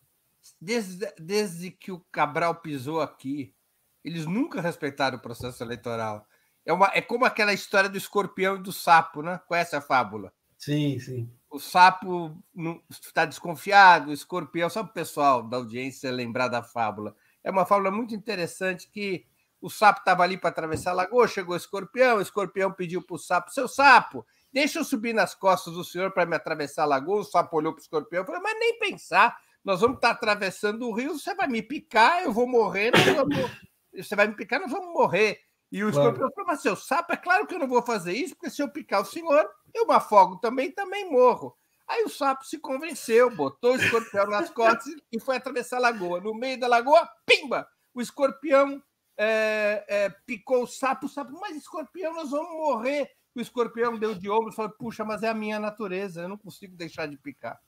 [0.59, 3.55] Desde, desde que o Cabral pisou aqui,
[4.03, 6.27] eles nunca respeitaram o processo eleitoral.
[6.65, 9.39] É, uma, é como aquela história do escorpião e do sapo, né?
[9.47, 10.33] Conhece a fábula?
[10.57, 11.31] Sim, sim.
[11.51, 12.41] O sapo
[12.89, 17.13] está desconfiado, o escorpião, só para o pessoal da audiência lembrar da fábula.
[17.43, 19.25] É uma fábula muito interessante que
[19.59, 23.15] o sapo estava ali para atravessar a lagoa, chegou o escorpião, o escorpião pediu para
[23.15, 26.85] o sapo: seu sapo, deixa eu subir nas costas do senhor para me atravessar a
[26.85, 27.19] lagoa.
[27.19, 30.87] O sapo olhou para o escorpião e falou: mas nem pensar, nós vamos estar atravessando
[30.87, 33.35] o rio, você vai me picar, eu vou morrer, vamos...
[33.93, 35.39] você vai me picar, nós vamos morrer.
[35.71, 38.35] E o escorpião falou: Mas seu sapo, é claro que eu não vou fazer isso,
[38.35, 41.55] porque se eu picar o senhor, eu me afogo também, também morro.
[41.87, 46.21] Aí o sapo se convenceu, botou o escorpião nas costas e foi atravessar a lagoa.
[46.21, 47.67] No meio da lagoa, pimba!
[47.93, 48.81] O escorpião
[49.17, 53.11] é, é, picou o sapo, o sapo, mas escorpião, nós vamos morrer.
[53.35, 56.37] O escorpião deu de ombro e falou: Puxa, mas é a minha natureza, eu não
[56.37, 57.59] consigo deixar de picar.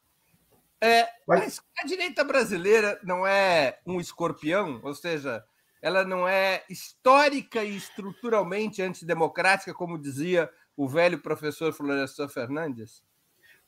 [0.81, 5.43] É, mas a direita brasileira não é um escorpião, ou seja,
[5.81, 13.03] ela não é histórica e estruturalmente antidemocrática, como dizia o velho professor Florestan Fernandes?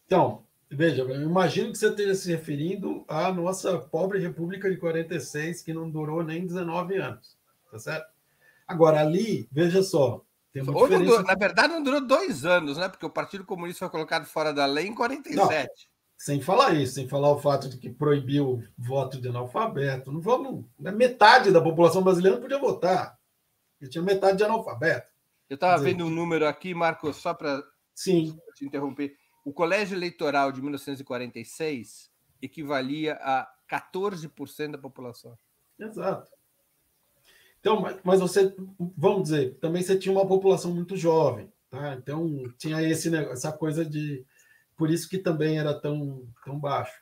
[0.05, 5.61] Então, veja, eu imagino que você esteja se referindo à nossa pobre República de 46,
[5.61, 7.37] que não durou nem 19 anos,
[7.71, 8.13] tá certo?
[8.67, 12.87] Agora, ali, veja só, tem uma Ou durou, na verdade, não durou dois anos, né?
[12.87, 15.35] Porque o Partido Comunista foi colocado fora da lei em 47.
[15.35, 15.95] Não.
[16.17, 20.13] Sem falar isso, sem falar o fato de que proibiu o voto de analfabeto.
[20.13, 20.63] Não vamos.
[20.79, 23.19] Né, metade da população brasileira não podia votar.
[23.73, 25.11] Porque tinha metade de analfabeto.
[25.49, 29.15] Eu estava vendo um número aqui, Marcos, só para te interromper.
[29.43, 35.37] O colégio eleitoral de 1946 equivalia a 14% da população.
[35.79, 36.31] Exato.
[37.59, 38.55] Então, mas você,
[38.95, 41.95] vamos dizer, também você tinha uma população muito jovem, tá?
[41.95, 44.25] Então tinha esse essa coisa de
[44.77, 47.01] por isso que também era tão, tão baixo.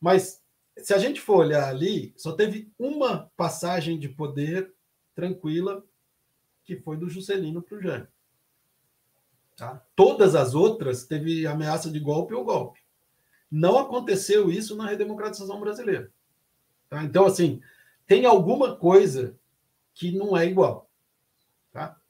[0.00, 0.42] Mas
[0.78, 4.74] se a gente for olhar ali, só teve uma passagem de poder
[5.14, 5.84] tranquila,
[6.64, 8.08] que foi do Juscelino para o Jânio.
[9.56, 9.84] Tá?
[9.94, 12.80] Todas as outras teve ameaça de golpe ou golpe.
[13.50, 16.10] Não aconteceu isso na redemocratização brasileira.
[16.88, 17.04] Tá?
[17.04, 17.60] Então, assim,
[18.06, 19.38] tem alguma coisa
[19.94, 20.90] que não é igual.
[21.70, 22.00] Tá?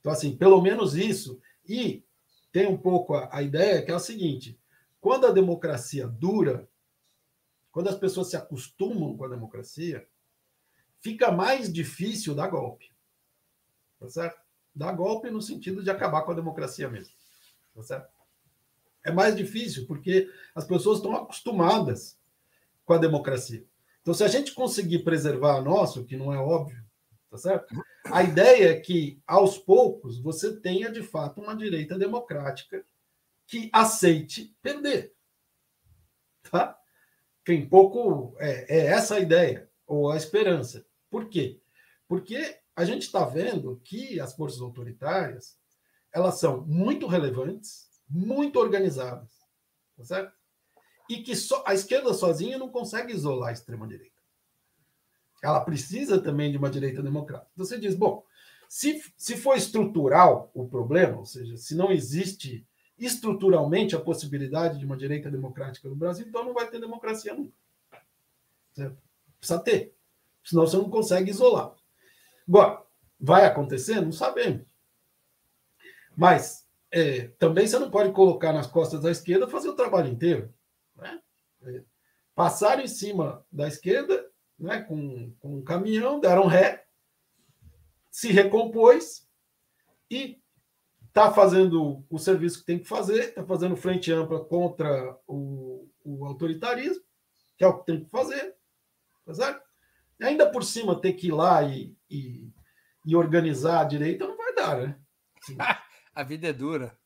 [0.00, 1.40] Então, assim, pelo menos isso.
[1.68, 2.04] E
[2.50, 4.58] tem um pouco a, a ideia que é o seguinte:
[5.00, 6.68] quando a democracia dura,
[7.70, 10.06] quando as pessoas se acostumam com a democracia,
[11.00, 12.90] fica mais difícil dar golpe.
[14.00, 14.40] Tá certo?
[14.74, 17.12] Dar golpe no sentido de acabar com a democracia mesmo.
[17.74, 18.08] Tá certo?
[19.04, 22.18] É mais difícil porque as pessoas estão acostumadas
[22.84, 23.64] com a democracia.
[24.00, 26.82] Então, se a gente conseguir preservar a nossa, o que não é óbvio,
[27.30, 27.74] tá certo?
[28.06, 32.84] A ideia é que, aos poucos, você tenha de fato uma direita democrática
[33.46, 35.12] que aceite perder.
[36.50, 36.78] Tá?
[37.44, 38.34] Tem pouco.
[38.38, 40.86] É, é essa a ideia, ou a esperança.
[41.10, 41.60] Por quê?
[42.08, 45.58] Porque a gente está vendo que as forças autoritárias
[46.12, 49.30] elas são muito relevantes, muito organizadas,
[49.96, 50.32] tá certo?
[51.08, 54.20] E que só, a esquerda sozinha não consegue isolar a extrema-direita
[55.42, 57.50] ela precisa também de uma direita democrática.
[57.54, 58.24] Então você diz, bom,
[58.68, 62.66] se, se for estrutural o problema, ou seja, se não existe
[62.98, 67.54] estruturalmente a possibilidade de uma direita democrática no Brasil, então não vai ter democracia nunca.
[68.74, 68.98] Certo?
[69.38, 69.94] Precisa ter.
[70.44, 71.74] Senão você não consegue isolar.
[72.48, 72.84] Agora,
[73.18, 74.00] vai acontecer?
[74.00, 74.66] Não sabemos.
[76.16, 80.52] Mas é, também você não pode colocar nas costas da esquerda fazer o trabalho inteiro.
[80.96, 81.20] Né?
[81.62, 81.84] É,
[82.34, 86.84] passar em cima da esquerda né, com, com um caminhão, deram ré,
[88.10, 89.26] se recompôs
[90.10, 90.40] e
[91.08, 96.24] está fazendo o serviço que tem que fazer, está fazendo frente ampla contra o, o,
[96.26, 97.02] autoritarismo,
[97.56, 98.54] que é o que tem que fazer,
[99.24, 99.69] tá certo?
[100.20, 102.52] E ainda por cima ter que ir lá e, e,
[103.06, 105.00] e organizar a direita não vai dar, né?
[105.42, 105.56] Assim,
[106.14, 106.96] a vida é dura.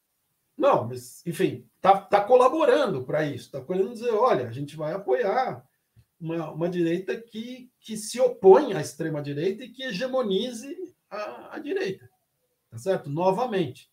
[0.56, 4.92] Não, mas, enfim, está tá colaborando para isso, está querendo dizer, olha, a gente vai
[4.92, 5.64] apoiar,
[6.20, 10.74] uma, uma direita que, que se opõe à extrema-direita e que hegemonize
[11.10, 12.08] a, a direita.
[12.70, 13.10] Tá certo?
[13.10, 13.90] Novamente.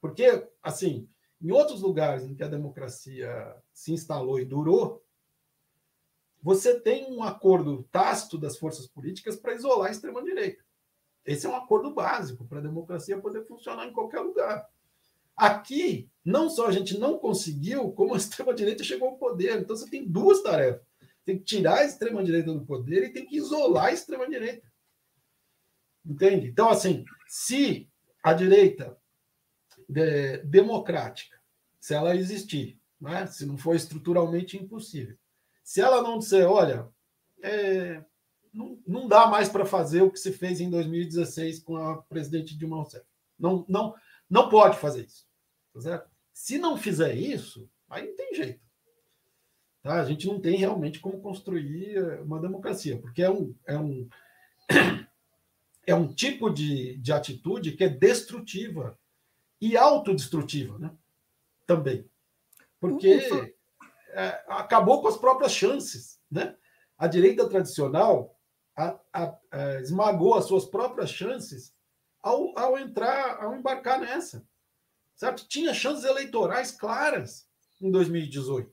[0.00, 1.08] Porque, assim,
[1.40, 5.02] em outros lugares em que a democracia se instalou e durou,
[6.42, 10.64] você tem um acordo tácito das forças políticas para isolar a extrema-direita.
[11.24, 14.66] Esse é um acordo básico para a democracia poder funcionar em qualquer lugar.
[15.36, 19.60] Aqui, não só a gente não conseguiu, como a extrema-direita chegou ao poder.
[19.60, 20.90] Então, você tem duas tarefas
[21.24, 24.70] tem que tirar a extrema-direita do poder e tem que isolar a extrema-direita.
[26.04, 26.48] Entende?
[26.48, 27.88] Então, assim, se
[28.22, 28.98] a direita
[29.88, 31.38] de, democrática,
[31.78, 35.16] se ela existir, né, se não for estruturalmente impossível,
[35.62, 36.88] se ela não disser, olha,
[37.42, 38.04] é,
[38.52, 42.56] não, não dá mais para fazer o que se fez em 2016 com a presidente
[42.56, 43.06] Dilma Rousseff.
[43.38, 43.94] Não, não,
[44.28, 45.26] não pode fazer isso.
[45.72, 46.10] Tá certo?
[46.32, 48.60] Se não fizer isso, aí não tem jeito.
[49.82, 50.00] Tá?
[50.00, 54.08] A gente não tem realmente como construir eh, uma democracia, porque é um, é um,
[55.86, 58.98] é um tipo de, de atitude que é destrutiva
[59.60, 60.90] e autodestrutiva né?
[61.66, 62.04] também.
[62.78, 63.54] Porque
[64.12, 66.20] é, acabou com as próprias chances.
[66.30, 66.56] Né?
[66.98, 68.36] A direita tradicional
[68.76, 71.74] a, a, a, esmagou as suas próprias chances
[72.22, 74.46] ao, ao entrar, ao embarcar nessa.
[75.14, 75.46] Certo?
[75.48, 77.46] Tinha chances eleitorais claras
[77.80, 78.72] em 2018.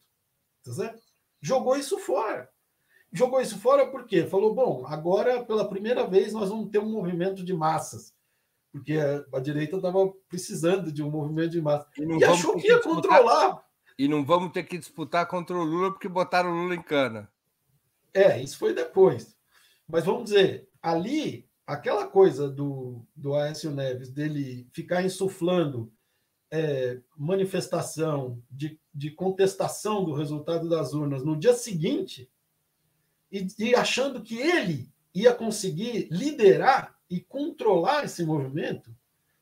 [0.63, 1.01] Tá certo?
[1.41, 2.49] Jogou isso fora.
[3.11, 4.25] Jogou isso fora por quê?
[4.25, 8.13] Falou, bom, agora pela primeira vez nós vamos ter um movimento de massas.
[8.71, 8.97] Porque
[9.33, 11.87] a, direita estava precisando de um movimento de massas.
[11.97, 13.63] E, e achou que ia controlar.
[13.97, 17.29] E não vamos ter que disputar contra o Lula porque botaram o Lula em cana.
[18.13, 19.35] É, isso foi depois.
[19.87, 25.91] Mas vamos dizer, ali, aquela coisa do, do Aécio Neves, dele ficar insuflando
[26.51, 32.29] é, manifestação de, de contestação do resultado das urnas no dia seguinte,
[33.31, 38.95] e, e achando que ele ia conseguir liderar e controlar esse movimento,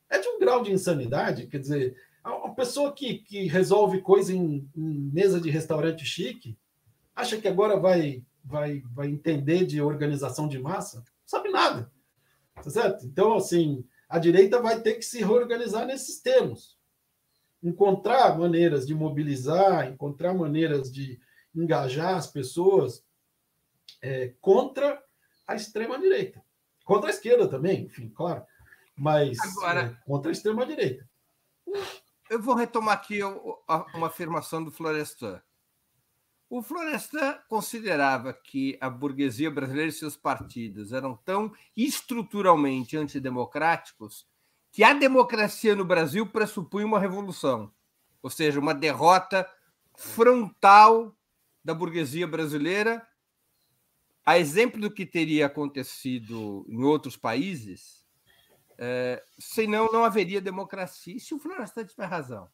[0.09, 1.47] é de um grau de insanidade.
[1.47, 1.97] Quer dizer,
[2.29, 6.57] uma pessoa que, que resolve coisa em, em mesa de restaurante chique
[7.15, 10.97] acha que agora vai, vai, vai entender de organização de massa?
[10.97, 11.91] Não sabe nada.
[12.55, 13.05] Tá certo?
[13.05, 16.77] Então, assim, a direita vai ter que se reorganizar nesses termos.
[17.61, 21.19] Encontrar maneiras de mobilizar, encontrar maneiras de
[21.53, 23.03] engajar as pessoas
[24.01, 25.01] é, contra
[25.47, 26.43] a extrema-direita.
[26.83, 28.43] Contra a esquerda também, enfim, claro.
[28.95, 31.07] Mas Agora, é, contra a extrema-direita.
[32.29, 35.41] Eu vou retomar aqui uma afirmação do Florestan.
[36.49, 44.27] O Florestan considerava que a burguesia brasileira e seus partidos eram tão estruturalmente antidemocráticos
[44.71, 47.71] que a democracia no Brasil pressupunha uma revolução,
[48.21, 49.49] ou seja, uma derrota
[49.95, 51.17] frontal
[51.63, 53.05] da burguesia brasileira
[54.25, 58.04] a exemplo do que teria acontecido em outros países,
[58.77, 61.15] é, senão não haveria democracia.
[61.15, 62.47] E se o Florestan tiver razão?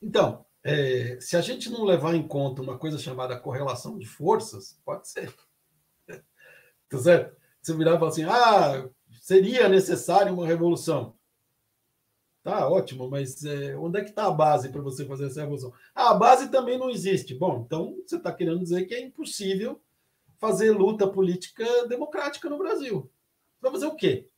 [0.00, 4.80] Então, é, se a gente não levar em conta uma coisa chamada correlação de forças,
[4.84, 5.32] pode ser.
[5.34, 6.18] Tá?
[6.90, 8.88] Você virar e falar assim: ah,
[9.20, 11.16] seria necessário uma revolução.
[12.42, 15.72] Tá ótimo, mas é, onde é que está a base para você fazer essa revolução?
[15.94, 17.34] Ah, a base também não existe.
[17.34, 19.80] Bom, então você está querendo dizer que é impossível
[20.38, 23.10] fazer luta política democrática no Brasil.
[23.60, 24.30] Vai fazer o quê?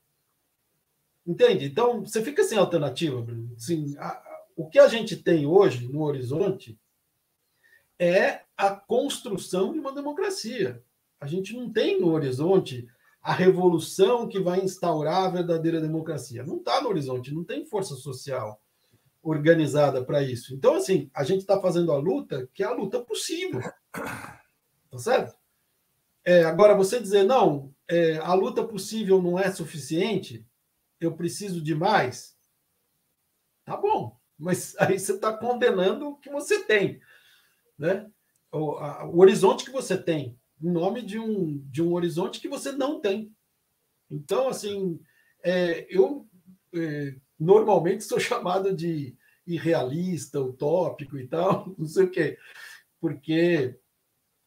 [1.31, 1.67] Entende?
[1.67, 3.55] Então, você fica sem alternativa, Bruno.
[3.57, 4.21] Assim, a,
[4.57, 6.77] o que a gente tem hoje no horizonte
[7.97, 10.83] é a construção de uma democracia.
[11.21, 12.89] A gente não tem no horizonte
[13.23, 16.43] a revolução que vai instaurar a verdadeira democracia.
[16.43, 18.61] Não está no horizonte, não tem força social
[19.23, 20.53] organizada para isso.
[20.53, 23.61] Então, assim, a gente está fazendo a luta que é a luta possível.
[24.91, 25.37] Tá certo?
[26.25, 30.45] É, agora, você dizer, não, é, a luta possível não é suficiente,
[31.01, 32.37] eu preciso de mais,
[33.65, 37.01] tá bom, mas aí você está condenando o que você tem,
[37.79, 38.11] né?
[38.53, 42.49] O, a, o, horizonte que você tem, em nome de um, de um horizonte que
[42.49, 43.33] você não tem.
[44.11, 45.01] Então, assim,
[45.43, 46.29] é, eu
[46.75, 52.39] é, normalmente sou chamado de irrealista, utópico e tal, não sei o quê,
[53.01, 53.79] porque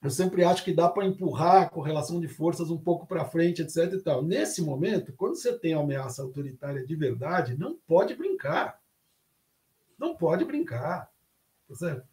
[0.04, 3.62] eu sempre acho que dá para empurrar a correlação de forças um pouco para frente,
[3.62, 3.94] etc.
[3.94, 4.22] E tal.
[4.22, 8.82] Nesse momento, quando você tem ameaça autoritária de verdade, não pode brincar.
[9.98, 11.10] Não pode brincar.
[11.70, 12.06] Tá certo?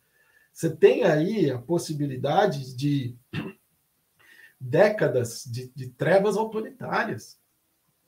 [0.53, 3.17] Você tem aí a possibilidade de
[4.61, 7.41] décadas de, de trevas autoritárias.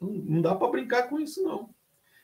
[0.01, 1.74] Não, não dá para brincar com isso, não.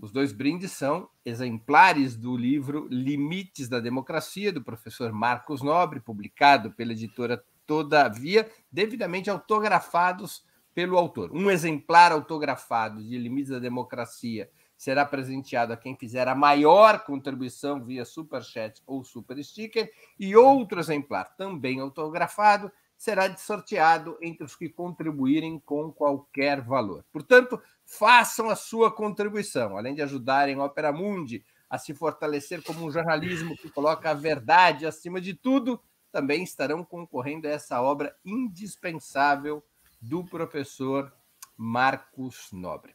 [0.00, 6.72] Os dois brindes são exemplares do livro Limites da Democracia, do professor Marcos Nobre, publicado
[6.72, 10.44] pela editora Todavia, devidamente autografados
[10.74, 11.30] pelo autor.
[11.32, 17.84] Um exemplar autografado de Limites da Democracia será presenteado a quem fizer a maior contribuição
[17.84, 19.88] via Super Chat ou Super Sticker,
[20.18, 22.72] e outro exemplar, também autografado,
[23.02, 27.04] será sorteado entre os que contribuírem com qualquer valor.
[27.10, 32.86] Portanto, façam a sua contribuição, além de ajudarem a Opera Mundi a se fortalecer como
[32.86, 35.82] um jornalismo que coloca a verdade acima de tudo,
[36.12, 39.64] também estarão concorrendo a essa obra indispensável
[40.00, 41.12] do professor
[41.56, 42.94] Marcos Nobre.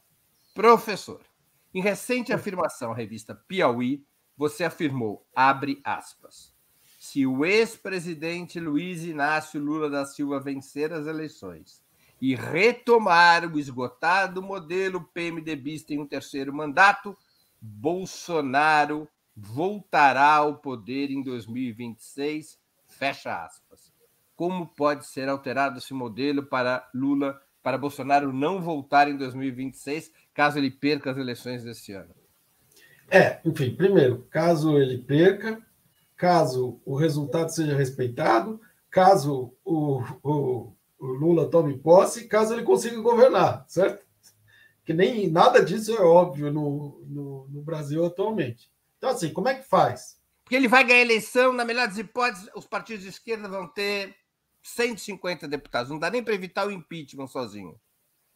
[0.56, 1.20] Professor,
[1.74, 4.06] em recente afirmação à revista Piauí,
[4.38, 6.56] você afirmou, abre aspas,
[7.08, 11.82] se o ex-presidente Luiz Inácio Lula da Silva vencer as eleições
[12.22, 17.18] e retomar o esgotado modelo PMDBista em um terceiro mandato,
[17.62, 22.60] Bolsonaro voltará ao poder em 2026.
[22.90, 23.94] Fecha aspas.
[24.36, 30.58] Como pode ser alterado esse modelo para Lula, para Bolsonaro não voltar em 2026, caso
[30.58, 32.14] ele perca as eleições desse ano?
[33.10, 35.66] É, enfim, primeiro, caso ele perca,
[36.18, 38.60] caso o resultado seja respeitado,
[38.90, 44.06] caso o, o, o Lula tome posse, caso ele consiga governar, certo?
[44.84, 48.72] Que nem nada disso é óbvio no, no, no Brasil atualmente.
[48.98, 50.18] Então, assim, como é que faz?
[50.44, 54.16] Porque ele vai ganhar eleição, na melhor das hipóteses, os partidos de esquerda vão ter
[54.64, 55.92] 150 deputados.
[55.92, 57.80] Não dá nem para evitar o impeachment sozinho.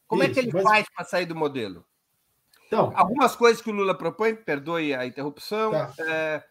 [0.08, 0.64] Como Isso, é que ele mas...
[0.64, 1.86] faz para sair do modelo?
[2.68, 5.94] Então, Algumas coisas que o Lula propõe, perdoe a interrupção, tá.
[6.00, 6.44] é,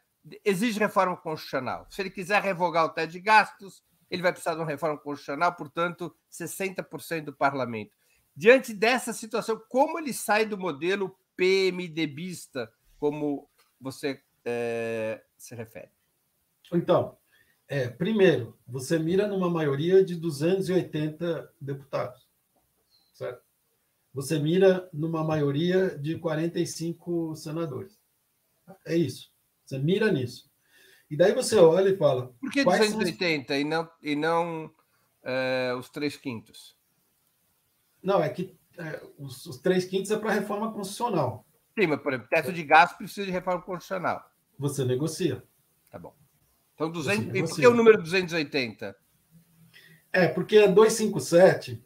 [0.45, 1.87] exige reforma constitucional.
[1.91, 5.55] Se ele quiser revogar o teto de gastos, ele vai precisar de uma reforma constitucional,
[5.55, 7.93] portanto, 60% do parlamento.
[8.35, 13.49] Diante dessa situação, como ele sai do modelo PMDBista, como
[13.81, 15.91] você é, se refere?
[16.73, 17.17] Então,
[17.69, 22.29] é, primeiro, você mira numa maioria de 280 deputados,
[23.15, 23.43] certo?
[24.13, 27.97] Você mira numa maioria de 45 senadores.
[28.85, 29.31] É isso.
[29.71, 30.51] Você mira nisso.
[31.09, 32.35] E daí você olha e fala.
[32.41, 33.61] Por que 280 os...
[33.61, 34.75] e não, e não
[35.23, 36.77] é, os três quintos?
[38.03, 41.47] Não, é que é, os, os três quintos é para reforma constitucional.
[41.79, 44.29] Sim, mas, por exemplo, teto de gasto precisa de reforma constitucional.
[44.59, 45.41] Você negocia.
[45.89, 46.17] Tá bom.
[46.75, 47.33] Então, 200...
[47.33, 48.97] e por que o número 280?
[50.13, 51.81] É, porque é 257,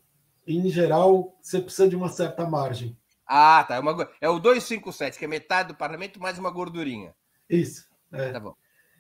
[0.47, 2.97] e, em geral, você precisa de uma certa margem.
[3.27, 3.75] Ah, tá.
[3.75, 4.11] É, uma...
[4.23, 7.15] é o 257, que é metade do parlamento mais uma gordurinha.
[7.49, 7.87] Isso.
[8.13, 8.31] É.
[8.31, 8.55] Tá bom.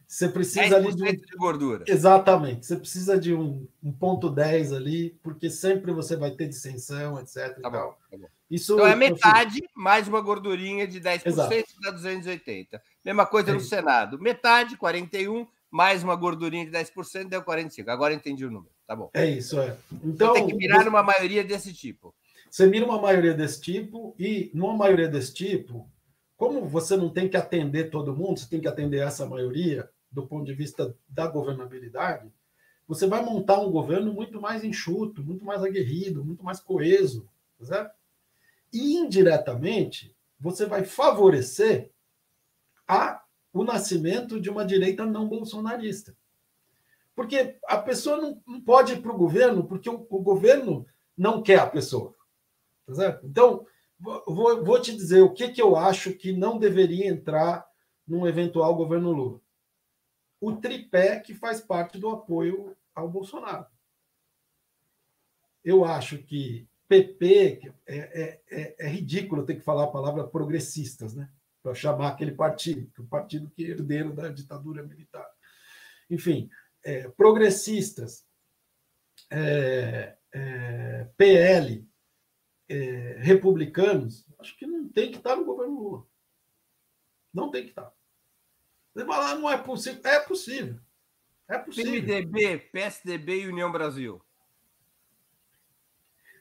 [0.07, 1.07] Você precisa ali de, um...
[1.07, 1.84] de gordura.
[1.88, 2.66] Exatamente.
[2.66, 7.61] Você precisa de um, um ponto 10 ali, porque sempre você vai ter dissensão, etc.
[7.61, 8.28] Tá bom, tá bom.
[8.51, 11.55] Isso, então é metade mais uma gordurinha de 10% Exato.
[11.82, 12.80] dá 280.
[13.05, 13.61] Mesma coisa é no.
[13.61, 14.18] Senado.
[14.20, 17.90] Metade, 41, mais uma gordurinha de 10% deu 45.
[17.90, 18.72] Agora entendi o número.
[18.86, 19.11] Tá bom.
[19.14, 19.76] É isso, é.
[19.90, 20.84] Então, então tem que mirar você...
[20.84, 22.14] numa maioria desse tipo.
[22.51, 25.90] Você mira uma maioria desse tipo, e numa maioria desse tipo,
[26.45, 30.26] como você não tem que atender todo mundo, você tem que atender essa maioria, do
[30.26, 32.30] ponto de vista da governabilidade,
[32.86, 37.26] você vai montar um governo muito mais enxuto, muito mais aguerrido, muito mais coeso,
[37.62, 37.95] certo?
[38.70, 41.90] E indiretamente, você vai favorecer
[42.86, 46.14] a, o nascimento de uma direita não bolsonarista.
[47.16, 50.86] Porque a pessoa não, não pode ir para o governo porque o, o, governo
[51.16, 52.14] não quer a pessoa.
[52.86, 53.26] Tá certo?
[53.26, 53.66] Então,
[53.99, 57.66] vou, vou te dizer o que, que eu acho que não deveria entrar
[58.07, 59.45] num eventual governo Lula
[60.45, 63.66] o tripé que faz parte do apoio ao Bolsonaro.
[65.64, 71.14] Eu acho que PP é, é, é, é ridículo ter que falar a palavra progressistas,
[71.14, 71.30] né?
[71.62, 75.26] Para chamar aquele partido, o partido que é herdeiro da ditadura militar.
[76.11, 76.51] Enfim,
[76.84, 78.26] é, progressistas,
[79.30, 80.14] é,
[82.69, 86.07] é, republicanos, acho que não tem que estar no governo Lula.
[87.33, 87.93] Não tem que estar.
[88.95, 90.01] Você fala, ah, não é possível.
[90.05, 90.79] É possível.
[91.49, 91.93] É possível.
[91.93, 94.25] PMDB, PSDB e União Brasil.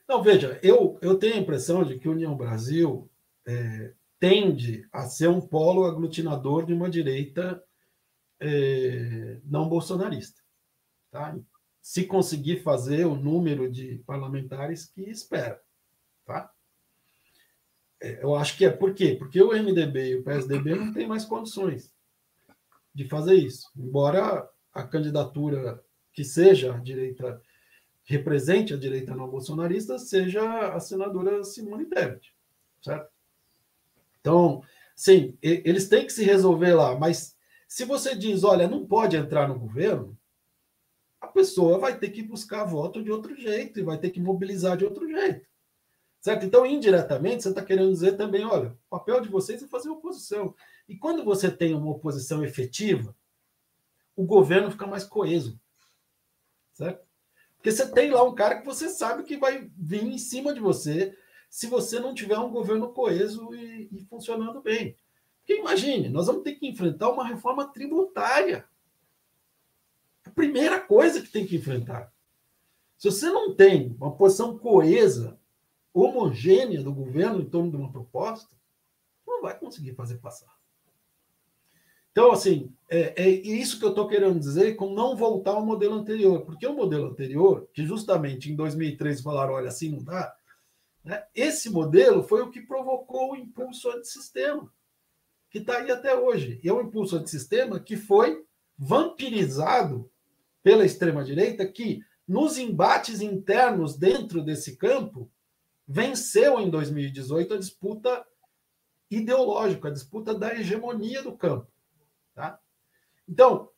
[0.06, 3.10] Não, veja, eu, eu tenho a impressão de que União Brasil
[3.46, 7.62] é, tende a ser um polo aglutinador de uma direita
[8.38, 10.42] é, não bolsonarista.
[11.10, 11.36] Tá?
[11.80, 15.63] Se conseguir fazer o número de parlamentares que espera.
[16.24, 16.50] Tá?
[18.00, 19.16] É, eu acho que é por quê?
[19.18, 21.94] Porque o MDB e o PSDB não têm mais condições
[22.94, 23.70] de fazer isso.
[23.76, 27.40] Embora a candidatura que seja a direita,
[28.04, 32.34] represente a direita não bolsonarista, seja a senadora Simone Tebet,
[32.82, 33.10] certo?
[34.20, 34.62] Então,
[34.94, 39.48] sim, eles têm que se resolver lá, mas se você diz, olha, não pode entrar
[39.48, 40.16] no governo,
[41.20, 44.76] a pessoa vai ter que buscar voto de outro jeito e vai ter que mobilizar
[44.76, 45.46] de outro jeito.
[46.24, 46.46] Certo?
[46.46, 50.54] Então, indiretamente, você está querendo dizer também, olha, o papel de vocês é fazer oposição.
[50.88, 53.14] E quando você tem uma oposição efetiva,
[54.16, 55.60] o governo fica mais coeso.
[56.72, 57.06] Certo?
[57.56, 60.60] Porque você tem lá um cara que você sabe que vai vir em cima de
[60.60, 61.14] você
[61.50, 64.96] se você não tiver um governo coeso e, e funcionando bem.
[65.40, 68.66] Porque imagine, nós vamos ter que enfrentar uma reforma tributária.
[70.24, 72.10] A primeira coisa que tem que enfrentar.
[72.96, 75.38] Se você não tem uma posição coesa,
[75.94, 78.50] homogênea do governo em torno de uma proposta,
[79.24, 80.52] não vai conseguir fazer passar.
[82.10, 85.94] Então, assim, é, é isso que eu estou querendo dizer com não voltar ao modelo
[85.94, 90.34] anterior, porque o modelo anterior, que justamente em 2013 falaram, olha, assim não dá,
[91.04, 91.24] né?
[91.34, 94.72] esse modelo foi o que provocou o impulso antissistema,
[95.50, 96.60] que está aí até hoje.
[96.62, 98.44] E é um impulso antissistema que foi
[98.78, 100.08] vampirizado
[100.62, 105.30] pela extrema-direita, que nos embates internos dentro desse campo
[105.86, 108.26] venceu em 2018 a disputa
[109.10, 111.70] ideológica, a disputa da hegemonia do campo.
[112.34, 112.58] Tá?
[113.28, 113.70] Então,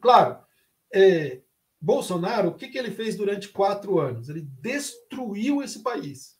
[0.00, 0.44] claro,
[0.92, 1.42] é,
[1.80, 4.28] Bolsonaro, o que, que ele fez durante quatro anos?
[4.28, 6.38] Ele destruiu esse país.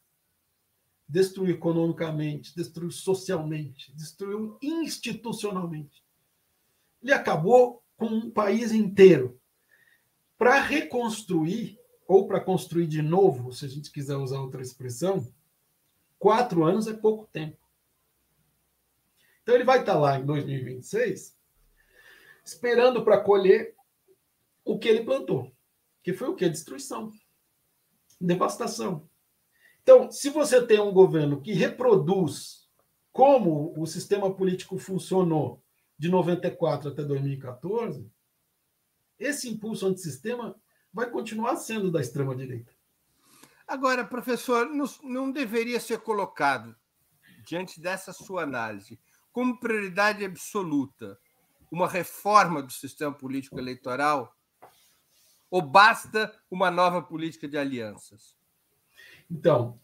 [1.09, 6.03] Destruiu economicamente, destruiu socialmente, destruiu institucionalmente.
[7.03, 9.39] Ele acabou com um país inteiro.
[10.39, 11.79] Para reconstruir,
[12.13, 15.27] ou para construir de novo, se a gente quiser usar outra expressão,
[16.19, 17.57] quatro anos é pouco tempo.
[19.43, 21.41] Então ele vai estar lá em 2026
[22.45, 23.75] esperando para colher
[24.65, 25.51] o que ele plantou,
[26.03, 26.49] que foi o que?
[26.49, 27.11] Destruição,
[28.21, 29.09] devastação.
[29.83, 32.69] Então, se você tem um governo que reproduz
[33.11, 35.63] como o sistema político funcionou
[35.99, 38.07] de 94 até 2014,
[39.19, 40.61] esse impulso antissistema
[40.93, 42.73] vai continuar sendo da extrema-direita.
[43.67, 44.69] Agora, professor,
[45.03, 46.77] não, deveria ser colocado,
[47.47, 49.01] diante dessa sua análise,
[49.33, 51.19] como prioridade absoluta
[51.71, 54.37] uma reforma do sistema político eleitoral?
[55.51, 58.37] Ou basta uma nova política de alianças?
[59.31, 59.81] Então,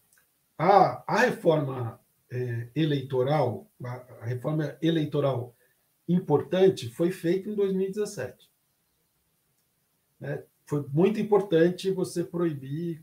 [0.59, 1.99] a, a reforma
[2.31, 5.55] é, eleitoral, a, a reforma eleitoral
[6.07, 8.51] importante foi feita em 2017.
[10.21, 10.45] Né?
[10.69, 13.03] Foi muito importante você proibir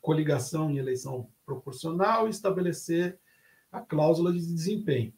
[0.00, 3.20] coligação em eleição proporcional e estabelecer
[3.70, 5.12] a cláusula de desempenho.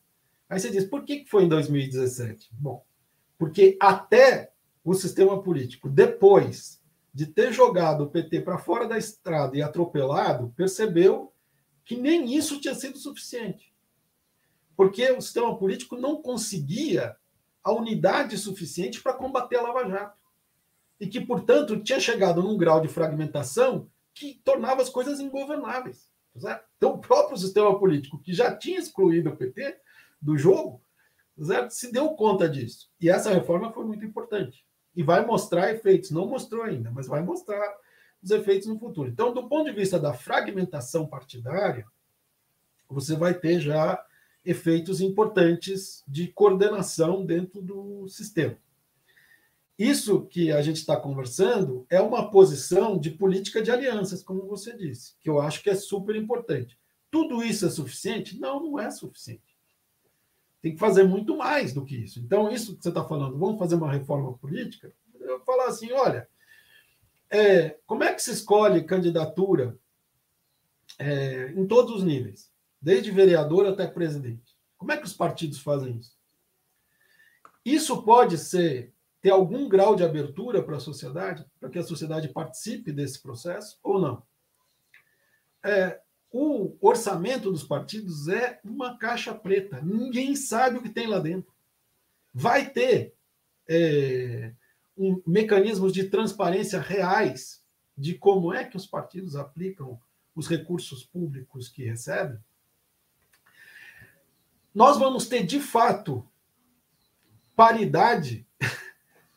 [0.48, 2.50] Aí você diz, por que foi em 2017?
[2.52, 2.84] Bom,
[3.38, 6.82] porque até o sistema político, depois
[7.14, 11.32] de ter jogado o PT para fora da estrada e atropelado, percebeu
[11.84, 13.72] que nem isso tinha sido suficiente.
[14.76, 17.14] Porque o sistema político não conseguia
[17.62, 20.23] a unidade suficiente para combater a Lava Jato.
[21.04, 26.10] E que, portanto, tinha chegado num grau de fragmentação que tornava as coisas ingovernáveis.
[26.34, 26.64] Certo?
[26.78, 29.76] Então, o próprio sistema político, que já tinha excluído o PT
[30.20, 30.82] do jogo,
[31.38, 31.70] certo?
[31.72, 32.88] se deu conta disso.
[32.98, 34.64] E essa reforma foi muito importante.
[34.96, 36.10] E vai mostrar efeitos.
[36.10, 37.76] Não mostrou ainda, mas vai mostrar
[38.22, 39.10] os efeitos no futuro.
[39.10, 41.86] Então, do ponto de vista da fragmentação partidária,
[42.88, 44.02] você vai ter já
[44.42, 48.56] efeitos importantes de coordenação dentro do sistema.
[49.78, 54.76] Isso que a gente está conversando é uma posição de política de alianças, como você
[54.76, 56.78] disse, que eu acho que é super importante.
[57.10, 58.38] Tudo isso é suficiente?
[58.38, 59.54] Não, não é suficiente
[60.64, 62.18] tem que fazer muito mais do que isso.
[62.20, 64.90] Então, isso que você está falando, vamos fazer uma reforma política?
[65.20, 66.26] Eu falar assim, olha,
[67.28, 69.78] é, como é que se escolhe candidatura
[70.98, 72.50] é, em todos os níveis,
[72.80, 74.56] desde vereador até presidente?
[74.78, 76.16] Como é que os partidos fazem isso?
[77.62, 78.93] Isso pode ser
[79.24, 83.78] ter algum grau de abertura para a sociedade, para que a sociedade participe desse processo
[83.82, 84.22] ou não?
[85.64, 85.98] É,
[86.30, 89.80] o orçamento dos partidos é uma caixa preta.
[89.80, 91.50] Ninguém sabe o que tem lá dentro.
[92.34, 93.14] Vai ter
[93.66, 94.52] é,
[94.94, 97.64] um, mecanismos de transparência reais
[97.96, 99.98] de como é que os partidos aplicam
[100.36, 102.38] os recursos públicos que recebem.
[104.74, 106.28] Nós vamos ter, de fato,
[107.56, 108.46] paridade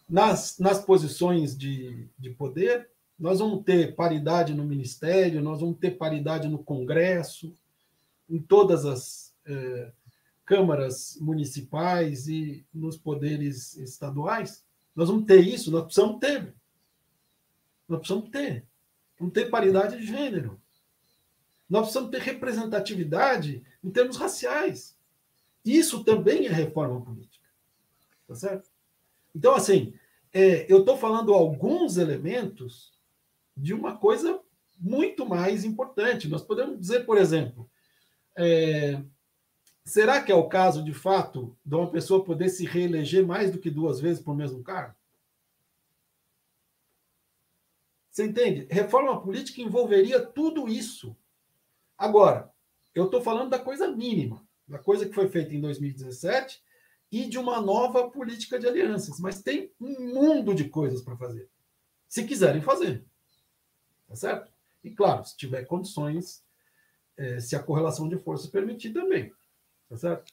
[0.10, 2.90] nas, nas posições de, de poder
[3.20, 7.54] nós vamos ter paridade no Ministério, nós vamos ter paridade no Congresso,
[8.30, 9.92] em todas as é,
[10.46, 14.64] câmaras municipais e nos poderes estaduais.
[14.96, 16.54] Nós vamos ter isso, nós precisamos ter.
[17.90, 18.66] Nós precisamos ter.
[19.18, 20.60] Vamos ter paridade de gênero.
[21.68, 24.96] Nós precisamos ter representatividade em termos raciais.
[25.66, 27.46] Isso também é reforma política.
[28.28, 28.70] Tá certo?
[29.36, 29.94] Então, assim,
[30.34, 32.92] é, eu estou falando alguns elementos
[33.56, 34.40] de uma coisa
[34.80, 36.28] muito mais importante.
[36.28, 37.70] Nós podemos dizer, por exemplo,
[38.38, 39.02] é,
[39.84, 43.60] será que é o caso, de fato, de uma pessoa poder se reeleger mais do
[43.60, 44.96] que duas vezes por mesmo cargo?
[48.12, 48.68] Você entende?
[48.70, 51.16] Reforma política envolveria tudo isso.
[51.98, 52.52] Agora,
[52.94, 56.62] eu estou falando da coisa mínima, da coisa que foi feita em 2017
[57.12, 59.20] e de uma nova política de alianças.
[59.20, 61.50] Mas tem um mundo de coisas para fazer,
[62.08, 63.06] se quiserem fazer.
[64.08, 64.52] Tá certo?
[64.84, 66.44] E claro, se tiver condições,
[67.18, 69.34] é, se a correlação de forças permitir também.
[69.90, 70.32] Tá certo?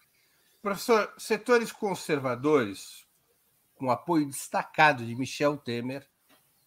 [0.62, 3.04] Professor, setores conservadores,
[3.74, 6.08] com apoio destacado de Michel Temer,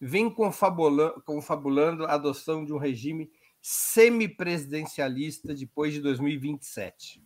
[0.00, 3.30] vêm confabulando, confabulando a adoção de um regime
[3.60, 7.22] semipresidencialista depois de 2027.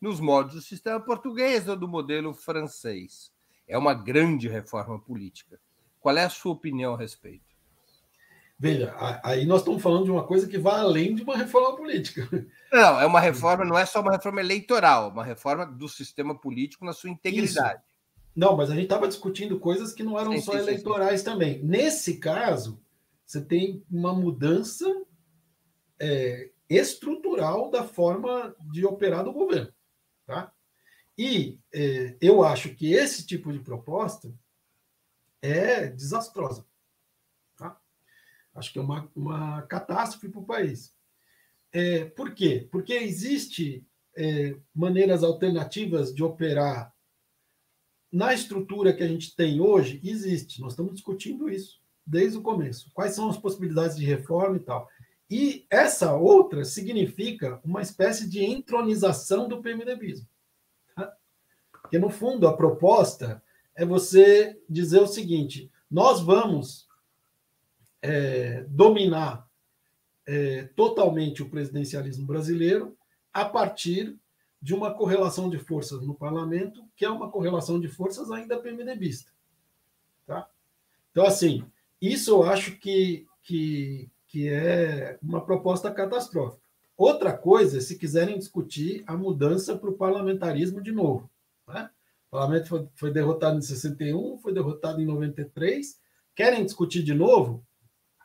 [0.00, 3.32] Nos modos do sistema português ou do modelo francês.
[3.66, 5.60] É uma grande reforma política.
[6.00, 7.48] Qual é a sua opinião a respeito?
[8.60, 8.92] Veja,
[9.22, 12.28] aí nós estamos falando de uma coisa que vai além de uma reforma política.
[12.72, 16.84] Não, é uma reforma, não é só uma reforma eleitoral, uma reforma do sistema político
[16.84, 17.80] na sua integridade.
[17.80, 17.88] Isso.
[18.34, 21.24] Não, mas a gente estava discutindo coisas que não eram sim, só sim, eleitorais sim.
[21.24, 21.62] também.
[21.62, 22.80] Nesse caso,
[23.24, 24.86] você tem uma mudança
[26.00, 29.72] é, estrutural da forma de operar do governo.
[30.28, 30.52] Tá?
[31.16, 34.30] E é, eu acho que esse tipo de proposta
[35.40, 36.66] é desastrosa.
[38.54, 40.92] Acho que é uma, uma catástrofe para o país.
[41.72, 42.68] É, por quê?
[42.70, 46.92] Porque existe é, maneiras alternativas de operar
[48.12, 50.00] na estrutura que a gente tem hoje.
[50.04, 50.60] Existe.
[50.60, 52.90] Nós estamos discutindo isso desde o começo.
[52.92, 54.90] Quais são as possibilidades de reforma e tal.
[55.30, 60.26] E essa outra significa uma espécie de entronização do PMDBismo.
[60.94, 61.12] Tá?
[61.70, 63.42] Porque, no fundo, a proposta
[63.74, 66.88] é você dizer o seguinte: nós vamos
[68.00, 69.48] é, dominar
[70.26, 72.96] é, totalmente o presidencialismo brasileiro
[73.32, 74.18] a partir
[74.60, 79.30] de uma correlação de forças no parlamento, que é uma correlação de forças ainda PMDBista.
[80.26, 80.48] Tá?
[81.12, 81.64] Então, assim,
[82.00, 86.62] isso eu acho que, que, que é uma proposta catastrófica.
[86.96, 91.30] Outra coisa é se quiserem discutir a mudança para o parlamentarismo de novo.
[91.66, 91.88] Né?
[92.28, 95.98] O parlamento foi, foi derrotado em 61, foi derrotado em 93.
[96.34, 97.64] Querem discutir de novo?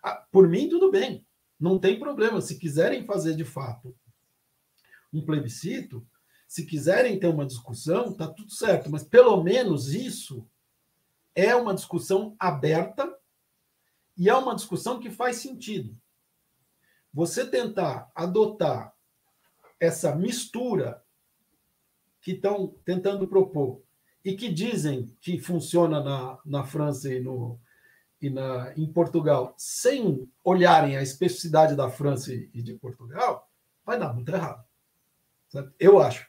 [0.04, 1.26] Ah, por mim, tudo bem.
[1.60, 2.42] Não tem problema.
[2.42, 3.96] Se quiserem fazer de fato
[5.14, 6.06] um plebiscito,
[6.48, 8.90] se quiserem ter uma discussão, está tudo certo.
[8.90, 10.46] Mas pelo menos isso
[11.34, 13.13] é uma discussão aberta
[14.18, 15.96] e é uma discussão que faz sentido.
[17.14, 18.94] Você tentar adotar
[19.80, 21.04] essa mistura
[22.22, 23.84] que estão tentando propor
[24.24, 27.60] e que dizem que funciona na, na França e no,
[28.22, 33.52] e na, em Portugal, sem olharem a especificidade da França e, de Portugal,
[33.86, 34.64] vai dar muito errado.
[35.78, 36.26] Eu acho.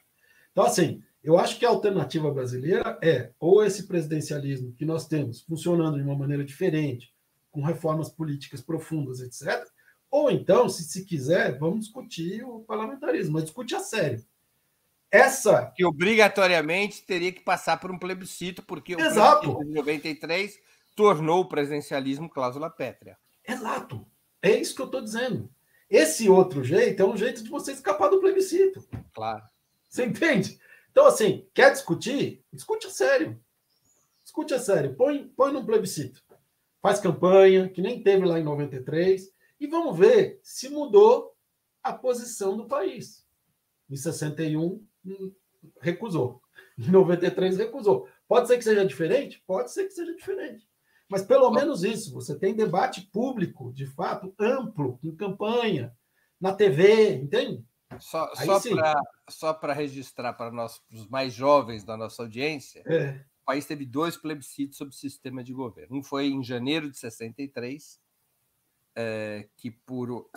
[0.51, 5.43] Então, assim, eu acho que a alternativa brasileira é ou esse presidencialismo que nós temos
[5.43, 7.14] funcionando de uma maneira diferente,
[7.55, 9.65] com reformas políticas profundas, etc.
[10.11, 14.25] Ou então, se se quiser, vamos discutir o parlamentarismo, mas discute a sério.
[15.09, 15.73] Essa.
[15.77, 19.51] Que obrigatoriamente teria que passar por um plebiscito, porque Exato.
[19.51, 20.59] o plebiscito de 93
[20.97, 23.17] tornou o presidencialismo cláusula pétrea.
[23.47, 24.05] Exato.
[24.43, 25.49] É isso que eu estou dizendo.
[25.89, 28.85] Esse outro jeito é um jeito de você escapar do plebiscito.
[29.13, 29.45] Claro.
[29.89, 30.59] Você entende?
[30.91, 32.45] Então, assim, quer discutir?
[32.53, 33.41] Discute a sério.
[34.25, 34.97] Discute a sério.
[34.97, 36.24] Põe, põe num plebiscito.
[36.85, 41.35] Faz campanha, que nem teve lá em 93, e vamos ver se mudou
[41.83, 43.27] a posição do país.
[43.89, 45.33] Em 61, hum,
[45.81, 46.43] recusou.
[46.79, 48.07] Em 93, recusou.
[48.29, 49.43] Pode ser que seja diferente?
[49.47, 50.69] Pode ser que seja diferente.
[51.09, 55.91] Mas pelo menos isso, você tem debate público, de fato, amplo, em campanha,
[56.39, 57.65] na TV, entende?
[57.99, 58.31] Só,
[59.31, 60.53] só para registrar para
[60.93, 63.25] os mais jovens da nossa audiência, é.
[63.45, 65.99] O país teve dois plebiscitos sobre o sistema de governo.
[65.99, 68.01] Um foi em janeiro de 63,
[68.97, 70.31] é, que por,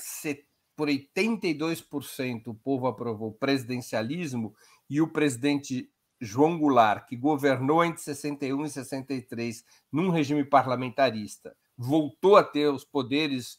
[0.76, 4.54] por 82% o povo aprovou o presidencialismo
[4.90, 5.90] e o presidente
[6.20, 12.84] João Goulart, que governou entre 61 e 63 num regime parlamentarista, voltou a ter os
[12.84, 13.58] poderes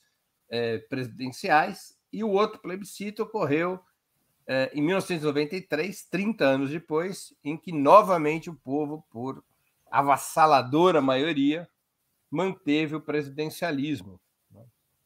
[0.50, 3.80] eh, presidenciais, e o outro plebiscito ocorreu
[4.48, 9.44] eh, em 1993, 30 anos depois, em que novamente o povo, por
[9.90, 11.68] avassaladora maioria,
[12.30, 14.18] manteve o presidencialismo.
[14.50, 14.64] Né?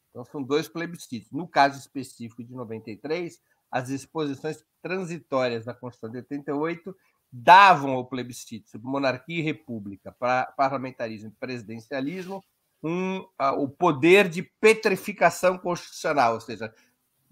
[0.09, 1.29] Então, são dois plebiscitos.
[1.29, 6.95] No caso específico de 93, as disposições transitórias da Constituição de 88
[7.29, 12.41] davam ao plebiscito sobre monarquia e república, para parlamentarismo e presidencialismo,
[12.81, 16.73] um, uh, o poder de petrificação constitucional, ou seja,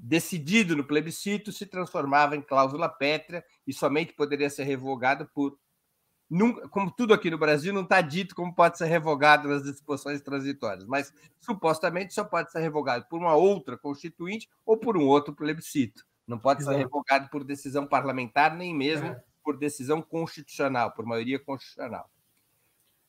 [0.01, 5.57] decidido no plebiscito, se transformava em cláusula pétrea e somente poderia ser revogado por.
[6.27, 10.21] Nunca, como tudo aqui no Brasil, não está dito como pode ser revogado nas disposições
[10.21, 15.35] transitórias, mas supostamente só pode ser revogado por uma outra constituinte ou por um outro
[15.35, 16.05] plebiscito.
[16.25, 16.77] Não pode Exato.
[16.77, 22.09] ser revogado por decisão parlamentar, nem mesmo é por decisão constitucional, por maioria constitucional.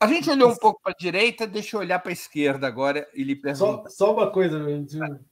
[0.02, 3.08] A gente olhou um pouco para a direita, deixa eu olhar para a esquerda agora
[3.14, 3.88] e lhe perguntar.
[3.88, 4.58] Só, só, uma coisa,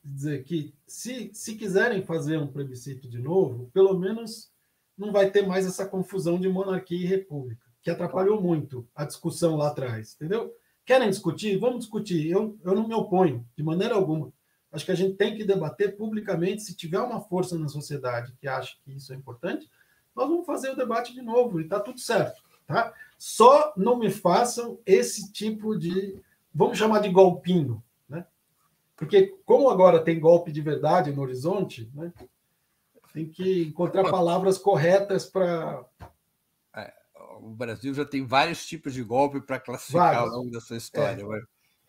[0.05, 4.49] dizer que se, se quiserem fazer um plebiscito de novo, pelo menos
[4.97, 9.57] não vai ter mais essa confusão de monarquia e república, que atrapalhou muito a discussão
[9.57, 10.55] lá atrás, entendeu?
[10.87, 11.59] Querem discutir?
[11.59, 12.31] Vamos discutir.
[12.31, 14.33] Eu, eu não me oponho, de maneira alguma.
[14.71, 16.63] Acho que a gente tem que debater publicamente.
[16.63, 19.69] Se tiver uma força na sociedade que acha que isso é importante,
[20.15, 22.41] nós vamos fazer o debate de novo e está tudo certo.
[22.71, 22.95] Tá?
[23.19, 26.17] Só não me façam esse tipo de,
[26.55, 27.83] vamos chamar de golpinho.
[28.09, 28.25] Né?
[28.97, 32.13] Porque, como agora tem golpe de verdade no horizonte, né?
[33.13, 35.85] tem que encontrar palavras corretas para.
[36.75, 36.93] É,
[37.41, 40.33] o Brasil já tem vários tipos de golpe para classificar vários.
[40.33, 41.25] ao longo da sua história.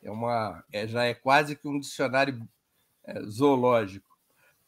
[0.01, 0.07] É.
[0.07, 2.41] é uma, é, já é quase que um dicionário
[3.03, 4.09] é, zoológico.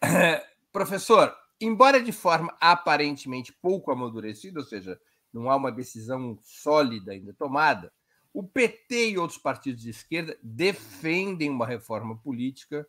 [0.72, 4.99] Professor, embora de forma aparentemente pouco amadurecida, ou seja,
[5.34, 7.91] não há uma decisão sólida ainda tomada,
[8.34, 12.88] o PT e outros partidos de esquerda defendem uma reforma política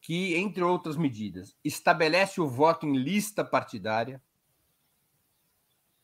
[0.00, 4.22] que, entre outras medidas, estabelece o voto em lista partidária,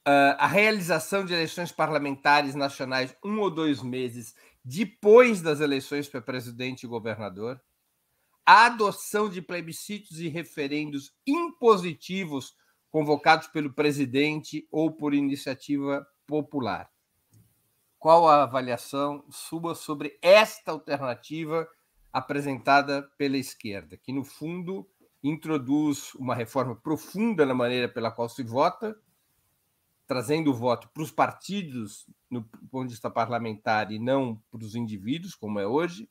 [0.05, 4.35] a realização de eleições parlamentares nacionais um ou dois meses
[4.65, 7.61] depois das eleições para presidente e governador,
[8.45, 12.57] a adoção de plebiscitos e referendos impositivos
[12.93, 16.91] convocados pelo presidente ou por iniciativa popular.
[17.99, 21.67] Qual a avaliação sua sobre esta alternativa
[22.13, 24.87] apresentada pela esquerda, que, no fundo,
[25.25, 28.95] introduz uma reforma profunda na maneira pela qual se vota,
[30.07, 34.75] trazendo o voto para os partidos, no ponto de vista parlamentar, e não para os
[34.75, 36.11] indivíduos, como é hoje,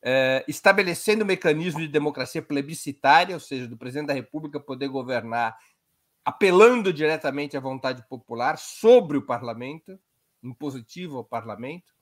[0.00, 5.58] é, estabelecendo um mecanismo de democracia plebiscitária, ou seja, do presidente da República poder governar
[6.30, 9.98] apelando diretamente à vontade popular sobre o parlamento,
[10.42, 11.92] impositivo ao parlamento.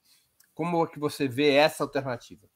[0.54, 2.46] Como é que você vê essa alternativa?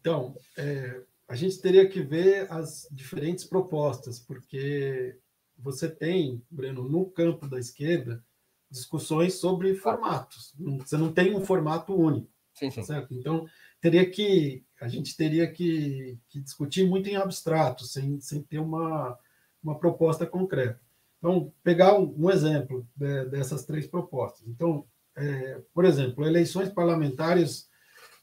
[0.00, 5.18] Então, é, a gente teria que ver as diferentes propostas, porque
[5.58, 8.24] você tem, Breno, no campo da esquerda,
[8.70, 10.54] discussões sobre formatos.
[10.78, 12.30] Você não tem um formato único.
[12.54, 12.82] Sim, sim.
[12.82, 13.12] Certo?
[13.12, 13.46] Então,
[13.78, 19.18] teria que a gente teria que, que, discutir muito em abstrato, sem, sem ter uma,
[19.62, 20.80] uma proposta concreta.
[21.18, 24.46] Então, pegar um, exemplo de, dessas três propostas.
[24.48, 24.86] Então,
[25.16, 27.68] é, por exemplo, eleições parlamentares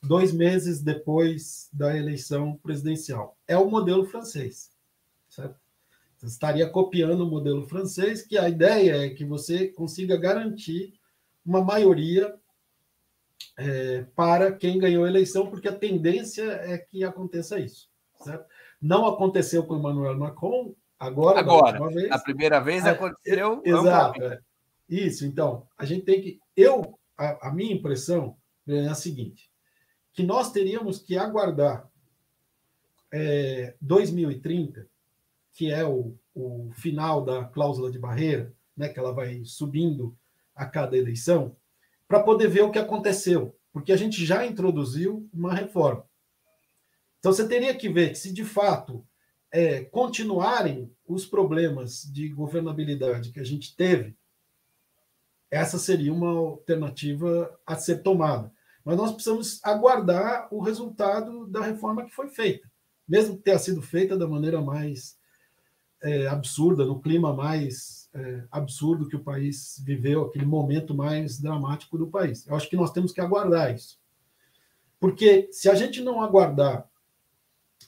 [0.02, 3.38] dois meses depois da eleição presidencial.
[3.48, 4.72] É o modelo francês,
[5.30, 5.60] certo?
[6.18, 11.00] Você estaria copiando o modelo francês, que a ideia é que você consiga garantir
[11.46, 12.34] uma maioria
[13.56, 17.90] é, para quem ganhou a eleição, porque a tendência é que aconteça isso.
[18.24, 18.46] Certo?
[18.82, 21.40] Não aconteceu com Emmanuel Macron, agora.
[21.40, 23.62] Agora, vez, a primeira vez é, aconteceu.
[23.64, 24.24] Exato.
[24.24, 24.40] É.
[24.90, 26.40] Isso, então, a gente tem que.
[26.56, 28.38] Eu, a, a minha impressão
[28.68, 29.50] é a seguinte:
[30.14, 31.90] que nós teríamos que aguardar
[33.12, 34.88] é, 2030,
[35.54, 40.16] que é o, o final da cláusula de barreira, né, que ela vai subindo
[40.56, 41.56] a cada eleição,
[42.08, 46.06] para poder ver o que aconteceu, porque a gente já introduziu uma reforma.
[47.20, 49.06] Então você teria que ver que se de fato
[49.52, 54.16] é, continuarem os problemas de governabilidade que a gente teve,
[55.50, 58.52] essa seria uma alternativa a ser tomada.
[58.84, 62.70] Mas nós precisamos aguardar o resultado da reforma que foi feita,
[63.08, 65.18] mesmo que tenha sido feita da maneira mais
[66.02, 71.98] é, absurda, no clima mais é, absurdo que o país viveu, aquele momento mais dramático
[71.98, 72.46] do país.
[72.46, 74.00] Eu acho que nós temos que aguardar isso.
[75.00, 76.88] Porque se a gente não aguardar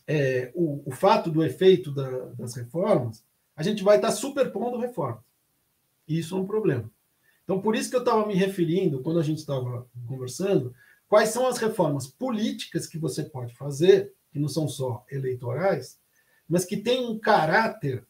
[0.09, 3.23] é, o, o, fato do efeito da, das reformas,
[3.55, 5.23] a gente vai estar superpondo reformas.
[6.07, 6.89] E isso é um problema.
[7.43, 10.73] Então, por isso que eu estava me referindo, quando a gente estava conversando,
[11.07, 15.99] quais são as reformas políticas que você pode fazer, que não são só eleitorais,
[16.47, 18.03] mas que têm um caráter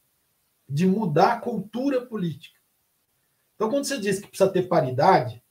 [0.69, 2.57] de mudar a cultura política.
[3.55, 5.43] Então, quando você diz que precisa ter paridade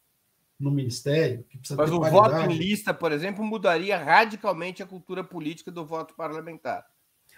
[0.59, 2.31] no ministério, que precisa Mas o paridade...
[2.31, 6.85] voto em lista, por exemplo, mudaria radicalmente a cultura política do voto parlamentar.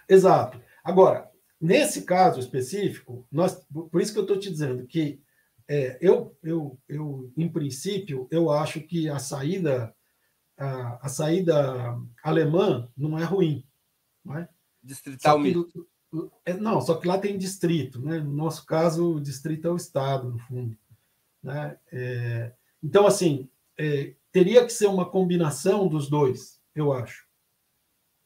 [0.08, 0.60] Exato.
[0.82, 5.20] Agora, nesse caso específico, nós, por isso que eu estou te dizendo que
[5.68, 9.94] é, eu, eu, eu, em princípio, eu acho que a saída
[10.60, 13.64] a, a saída alemã não é ruim,
[14.24, 14.48] não é?
[14.82, 15.40] Distrital
[16.44, 18.18] é, não, só que lá tem distrito, né?
[18.18, 20.76] No nosso caso, o distrito é o estado, no fundo.
[21.40, 21.78] Né?
[21.92, 22.52] É,
[22.82, 27.26] então, assim, é, teria que ser uma combinação dos dois, eu acho.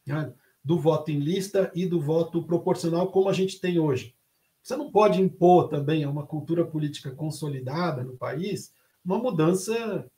[0.06, 0.32] Né?
[0.62, 4.14] Do voto em lista e do voto proporcional, como a gente tem hoje.
[4.62, 8.72] Você não pode impor também a uma cultura política consolidada no país
[9.04, 10.10] uma mudança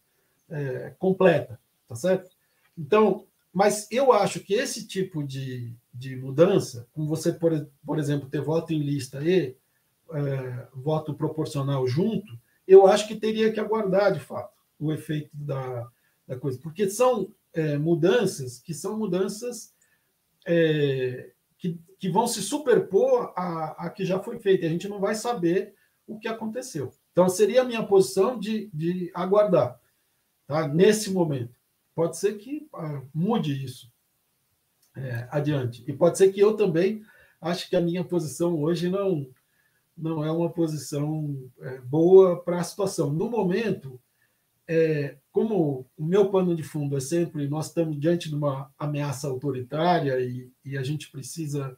[0.48, 1.58] é, completa,
[1.88, 2.30] tá certo?
[2.78, 8.28] Então, mas eu acho que esse tipo de, de mudança, como você, por, por exemplo,
[8.28, 9.56] ter voto em lista e
[10.12, 15.88] é, voto proporcional junto, eu acho que teria que aguardar, de fato, o efeito da,
[16.26, 19.74] da coisa, porque são é, mudanças que são mudanças
[20.46, 24.66] é, que, que vão se superpor a, que já foi feita.
[24.66, 25.74] A gente não vai saber
[26.06, 26.92] o que aconteceu.
[27.12, 29.80] Então, seria a minha posição de, de aguardar,
[30.46, 30.68] tá?
[30.68, 31.56] nesse momento.
[31.94, 33.90] Pode ser que ah, mude isso
[34.94, 35.82] é, adiante.
[35.86, 37.02] E pode ser que eu também
[37.40, 39.26] acho que a minha posição hoje não,
[39.96, 43.12] não é uma posição é, boa para a situação.
[43.12, 44.00] No momento,
[44.68, 49.28] é, como o meu pano de fundo é sempre nós estamos diante de uma ameaça
[49.28, 51.76] autoritária e, e a gente precisa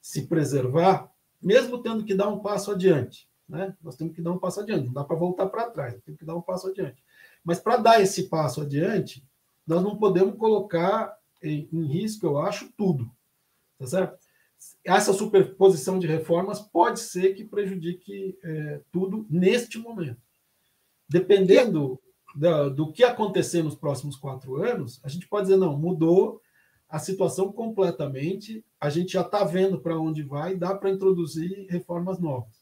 [0.00, 1.10] se preservar,
[1.40, 3.28] mesmo tendo que dar um passo adiante.
[3.48, 3.76] Né?
[3.82, 6.24] Nós temos que dar um passo adiante, não dá para voltar para trás, temos que
[6.24, 7.02] dar um passo adiante.
[7.44, 9.26] Mas para dar esse passo adiante,
[9.66, 13.10] nós não podemos colocar em, em risco, eu acho, tudo.
[13.78, 14.18] Tá certo?
[14.84, 20.20] Essa superposição de reformas pode ser que prejudique é, tudo neste momento.
[21.08, 22.00] Dependendo
[22.34, 26.40] da, do que acontecer nos próximos quatro anos, a gente pode dizer, não, mudou
[26.88, 32.18] a situação completamente, a gente já está vendo para onde vai, dá para introduzir reformas
[32.18, 32.60] novas.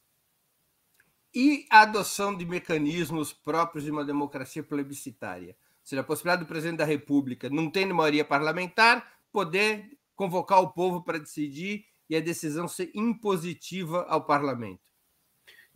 [1.34, 5.57] E a adoção de mecanismos próprios de uma democracia plebiscitária?
[5.80, 10.71] Ou seja, a possibilidade do presidente da República, não tendo maioria parlamentar, poder convocar o
[10.73, 14.83] povo para decidir e a decisão ser impositiva ao parlamento.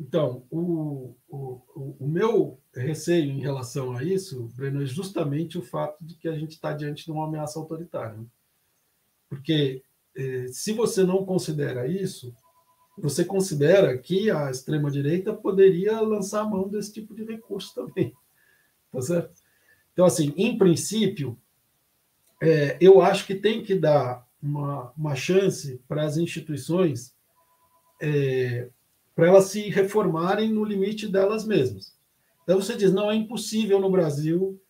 [0.00, 6.04] Então, o, o, o meu receio em relação a isso, Breno, é justamente o fato
[6.04, 8.16] de que a gente está diante de uma ameaça autoritária.
[8.16, 8.26] Né?
[9.28, 9.84] Porque
[10.16, 12.34] eh, se você não considera isso,
[12.98, 18.12] você considera que a extrema-direita poderia lançar a mão desse tipo de recurso também.
[18.90, 19.40] Tá certo?
[19.92, 21.38] Então, assim, em princípio,
[22.42, 27.14] é, eu acho que tem que dar uma, uma chance para as instituições
[28.00, 28.68] é,
[29.14, 31.96] para elas se reformarem no limite delas mesmas.
[32.42, 34.60] Então você diz, não é impossível no Brasil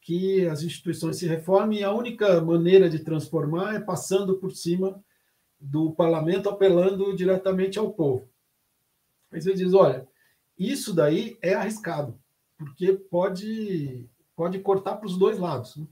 [0.00, 5.02] que as instituições se reformem e a única maneira de transformar é passando por cima
[5.60, 8.26] do parlamento, apelando diretamente ao povo.
[9.30, 10.08] Aí você diz, olha,
[10.58, 12.18] isso daí é arriscado,
[12.56, 15.76] porque pode, pode cortar para os dois lados.
[15.76, 15.86] Né?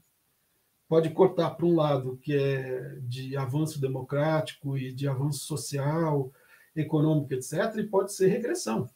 [0.88, 6.32] Pode cortar para um lado que é de avanço democrático e de avanço social,
[6.74, 8.88] econômica, etc., e pode ser regressão.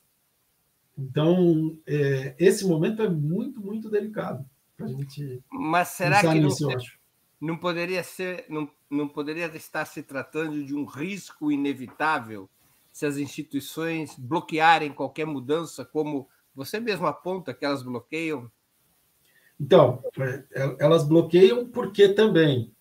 [0.97, 4.45] Então, é, esse momento é muito, muito delicado
[4.76, 5.43] para a gente.
[5.51, 6.68] Mas será que não, nisso,
[7.40, 12.49] não poderia ser, não, não poderia estar se tratando de um risco inevitável
[12.93, 18.51] se as instituições bloquearem qualquer mudança, como você mesmo aponta que elas bloqueiam?
[19.62, 22.74] Então, é, elas bloqueiam porque também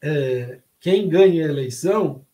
[0.00, 2.24] é, quem ganha a eleição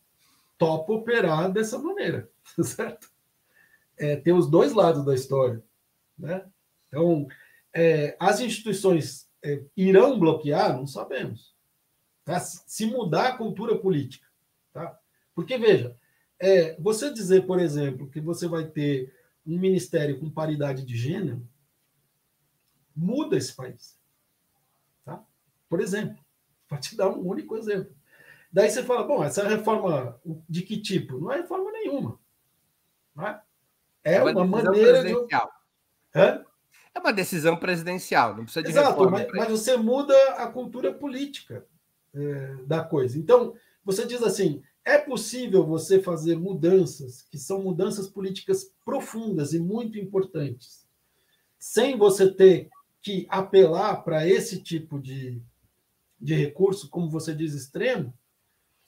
[0.55, 2.29] topa operar dessa maneira,
[2.63, 3.09] certo?
[3.97, 5.63] É, tem os dois lados da história,
[6.15, 6.45] né?
[6.87, 7.27] Então,
[7.73, 10.77] é, as instituições é, irão bloquear?
[10.77, 11.55] Não sabemos.
[12.23, 12.39] Tá?
[12.39, 14.27] Se mudar a cultura política,
[14.71, 14.95] tá?
[15.33, 15.97] Porque veja,
[16.39, 19.11] é, você dizer, por exemplo, que você vai ter
[19.43, 21.41] um ministério com paridade de gênero
[22.97, 23.97] muda esse país,
[25.05, 25.23] tá?
[25.69, 26.17] Por exemplo,
[26.67, 27.95] para te dar um único exemplo.
[28.51, 30.19] Daí você fala, bom, essa reforma
[30.49, 31.19] de que tipo?
[31.19, 32.19] Não é reforma nenhuma.
[33.15, 33.41] Não é?
[34.03, 35.13] É, é uma, uma maneira de.
[36.15, 36.45] Hã?
[36.95, 39.11] É uma decisão presidencial, não precisa de Exato, reforma.
[39.19, 41.63] Mas, mas você muda a cultura política
[42.15, 43.19] é, da coisa.
[43.19, 43.53] Então,
[43.85, 49.99] você diz assim: é possível você fazer mudanças que são mudanças políticas profundas e muito
[49.99, 50.87] importantes,
[51.59, 52.69] sem você ter
[53.07, 55.41] que apelar para esse tipo de,
[56.19, 58.13] de recurso, como você diz, extremo,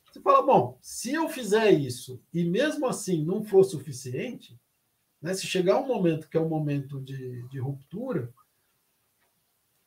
[0.04, 4.60] você fala, bom, se eu fizer isso e mesmo assim não for suficiente,
[5.22, 8.30] né, se chegar um momento que é um momento de, de ruptura,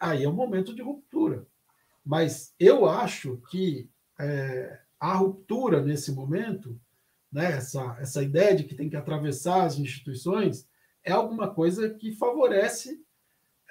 [0.01, 1.47] aí é um momento de ruptura.
[2.03, 6.81] Mas eu acho que é, a ruptura nesse momento,
[7.31, 10.67] né, essa, essa ideia de que tem que atravessar as instituições,
[11.05, 12.99] é alguma coisa que favorece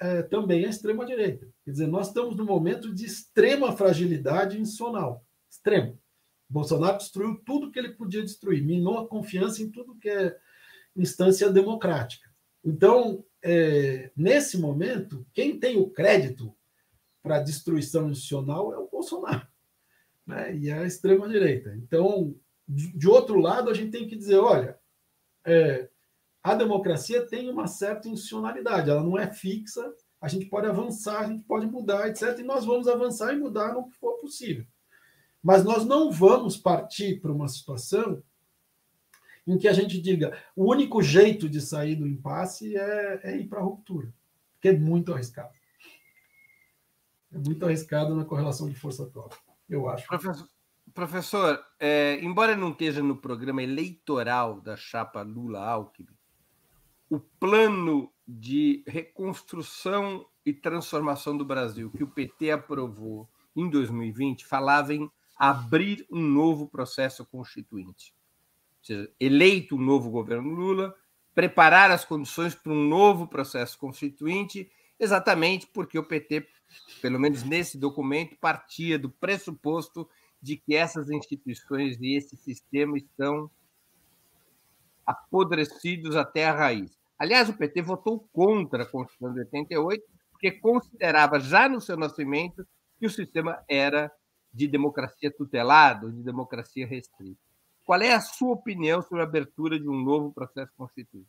[0.02, 1.46] é, também a extrema-direita.
[1.64, 5.24] Quer dizer, nós estamos num momento de extrema fragilidade institucional.
[5.48, 5.96] Extremo.
[6.48, 10.36] Bolsonaro destruiu tudo que ele podia destruir, minou a confiança em tudo que é
[10.96, 12.28] instância democrática.
[12.64, 16.52] Então, é, nesse momento, quem tem o crédito
[17.22, 19.46] para a destruição institucional é o Bolsonaro
[20.26, 20.54] né?
[20.56, 21.76] e a extrema-direita.
[21.76, 22.34] Então,
[22.68, 24.76] de, de, outro lado, a gente tem que dizer: olha,
[25.44, 25.88] é,
[26.42, 31.26] a democracia tem uma certa institucionalidade, ela não é fixa, a gente pode avançar, a
[31.26, 32.38] gente pode mudar, etc.
[32.38, 34.64] E nós vamos avançar e mudar no que for possível.
[35.42, 38.22] Mas nós não vamos partir para uma situação
[39.46, 43.48] em que a gente diga o único jeito de sair do impasse é, é ir
[43.48, 44.12] para a ruptura,
[44.60, 45.52] que é muito arriscado.
[47.32, 49.30] É muito arriscado na correlação de força atual,
[49.68, 50.06] eu acho.
[50.06, 50.48] Professor,
[50.94, 56.14] professor é, embora não esteja no programa eleitoral da chapa Lula-Alckmin,
[57.12, 64.94] o plano de reconstrução e transformação do Brasil que o PT aprovou em 2020 falava
[64.94, 68.14] em abrir um novo processo constituinte.
[68.78, 70.94] Ou seja, eleito um novo governo Lula,
[71.34, 76.48] preparar as condições para um novo processo constituinte, exatamente porque o PT,
[77.02, 80.08] pelo menos nesse documento, partia do pressuposto
[80.40, 83.50] de que essas instituições e esse sistema estão
[85.06, 87.01] apodrecidos até a raiz.
[87.22, 92.66] Aliás, o PT votou contra a Constituição de 88, porque considerava já no seu nascimento
[92.98, 94.10] que o sistema era
[94.52, 97.38] de democracia tutelada, de democracia restrita.
[97.86, 101.28] Qual é a sua opinião sobre a abertura de um novo processo constituinte?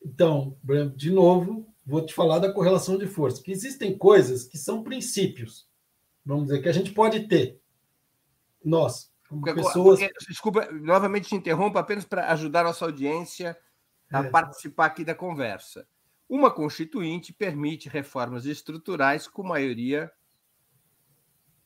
[0.00, 0.56] Então,
[0.94, 5.68] de novo, vou te falar da correlação de forças, que existem coisas que são princípios,
[6.24, 7.60] vamos dizer, que a gente pode ter.
[8.64, 9.98] Nós, como porque, pessoas.
[9.98, 13.58] Porque, desculpa, novamente te interrompo apenas para ajudar a nossa audiência
[14.12, 14.30] a é.
[14.30, 15.86] participar aqui da conversa.
[16.28, 20.10] Uma constituinte permite reformas estruturais com maioria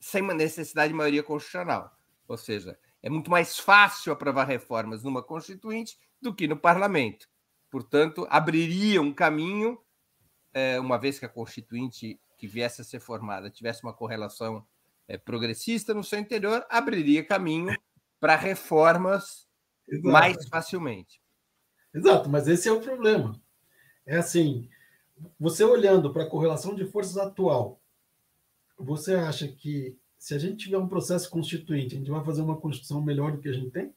[0.00, 1.96] sem necessidade de maioria constitucional.
[2.28, 7.28] Ou seja, é muito mais fácil aprovar reformas numa constituinte do que no parlamento.
[7.70, 9.78] Portanto, abriria um caminho,
[10.52, 14.66] é, uma vez que a constituinte que viesse a ser formada tivesse uma correlação
[15.08, 17.76] é, progressista no seu interior, abriria caminho
[18.20, 19.48] para reformas
[19.88, 20.08] Exato.
[20.08, 21.23] mais facilmente.
[21.94, 23.40] Exato, mas esse é o problema.
[24.04, 24.68] É assim,
[25.38, 27.80] você olhando para a correlação de forças atual,
[28.76, 32.56] você acha que se a gente tiver um processo constituinte, a gente vai fazer uma
[32.56, 33.94] constituição melhor do que a gente tem?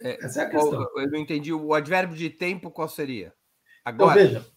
[0.00, 0.88] É, Essa é a questão.
[0.96, 1.52] Eu não entendi.
[1.52, 3.32] O advérbio de tempo qual seria?
[3.84, 4.20] Agora?
[4.20, 4.52] Então, veja.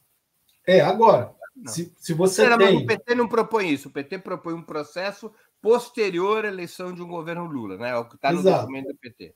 [0.66, 1.34] É, agora.
[1.68, 2.84] Se, se você tem...
[2.84, 3.88] O PT não propõe isso.
[3.88, 7.92] O PT propõe um processo posterior à eleição de um governo Lula, né?
[7.92, 9.34] É o que está no documento do PT.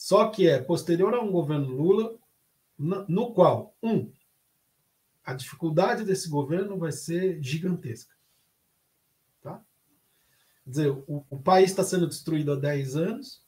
[0.00, 2.18] Só que é posterior a um governo Lula,
[2.78, 4.10] no qual, um,
[5.22, 8.16] a dificuldade desse governo vai ser gigantesca.
[9.42, 9.62] Tá?
[10.64, 13.44] Quer dizer, o, o país está sendo destruído há 10 anos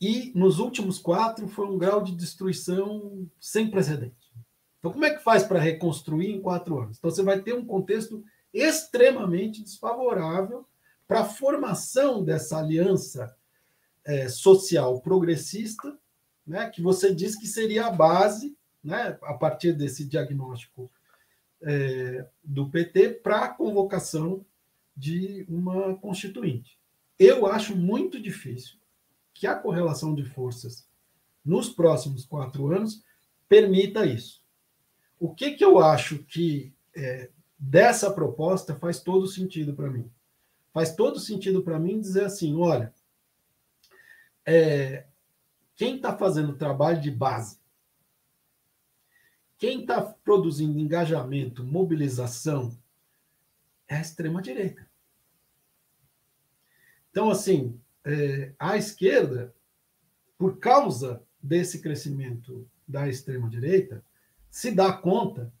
[0.00, 4.32] e nos últimos quatro foi um grau de destruição sem precedente.
[4.78, 6.98] Então, como é que faz para reconstruir em quatro anos?
[6.98, 10.64] Então, você vai ter um contexto extremamente desfavorável
[11.08, 13.36] para a formação dessa aliança
[14.04, 15.98] é, social progressista,
[16.46, 20.90] né, que você diz que seria a base, né, a partir desse diagnóstico
[21.62, 24.44] é, do PT, para a convocação
[24.96, 26.78] de uma constituinte.
[27.18, 28.76] Eu acho muito difícil
[29.32, 30.86] que a correlação de forças
[31.44, 33.02] nos próximos quatro anos
[33.48, 34.42] permita isso.
[35.18, 40.10] O que, que eu acho que é, dessa proposta faz todo sentido para mim?
[40.72, 42.92] Faz todo sentido para mim dizer assim: olha,
[44.46, 45.06] é,
[45.74, 47.58] quem está fazendo trabalho de base,
[49.56, 52.76] quem está produzindo engajamento, mobilização,
[53.88, 54.86] é a extrema-direita.
[57.10, 59.54] Então, assim, é, a esquerda,
[60.36, 64.04] por causa desse crescimento da extrema-direita,
[64.50, 65.52] se dá conta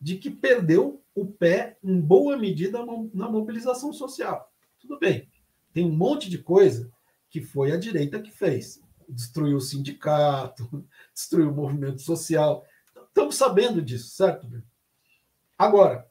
[0.00, 2.84] de que perdeu o pé, em boa medida,
[3.14, 4.52] na mobilização social.
[4.80, 5.28] Tudo bem,
[5.72, 6.90] tem um monte de coisa
[7.32, 8.78] que foi a direita que fez.
[9.08, 12.64] Destruiu o sindicato, destruiu o movimento social.
[13.08, 14.46] Estamos sabendo disso, certo?
[15.56, 16.06] Agora,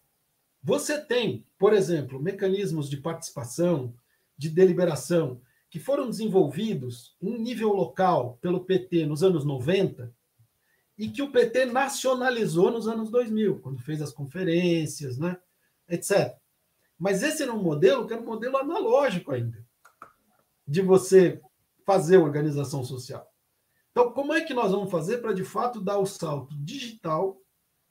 [0.63, 3.93] você tem, por exemplo, mecanismos de participação,
[4.35, 5.39] de deliberação,
[5.69, 10.11] que foram desenvolvidos em nível local pelo PT nos anos 90
[10.97, 15.37] e que o PT nacionalizou nos anos 2000, quando fez as conferências, né,
[15.87, 16.35] etc.
[16.97, 19.63] Mas esse era um modelo que era um modelo analógico ainda
[20.71, 21.41] de você
[21.85, 23.29] fazer organização social.
[23.91, 27.37] Então, como é que nós vamos fazer para, de fato, dar o salto digital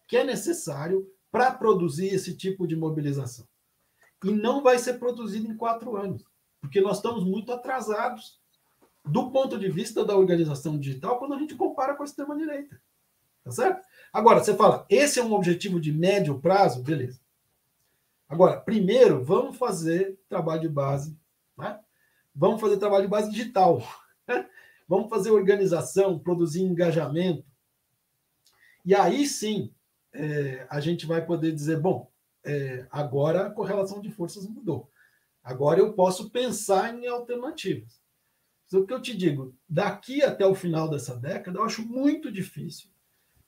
[0.08, 3.46] que é necessário para produzir esse tipo de mobilização?
[4.24, 6.24] E não vai ser produzido em quatro anos,
[6.58, 8.40] porque nós estamos muito atrasados
[9.04, 12.80] do ponto de vista da organização digital quando a gente compara com a extrema-direita.
[13.44, 13.86] Tá certo?
[14.10, 16.82] Agora, você fala, esse é um objetivo de médio prazo?
[16.82, 17.20] Beleza.
[18.26, 21.18] Agora, primeiro, vamos fazer trabalho de base,
[21.58, 21.78] né?
[22.40, 23.86] Vamos fazer trabalho de base digital.
[24.88, 27.44] Vamos fazer organização, produzir engajamento.
[28.82, 29.74] E aí sim,
[30.10, 32.10] é, a gente vai poder dizer: bom,
[32.42, 34.90] é, agora a correlação de forças mudou.
[35.44, 38.00] Agora eu posso pensar em alternativas.
[38.72, 42.88] O que eu te digo, daqui até o final dessa década, eu acho muito difícil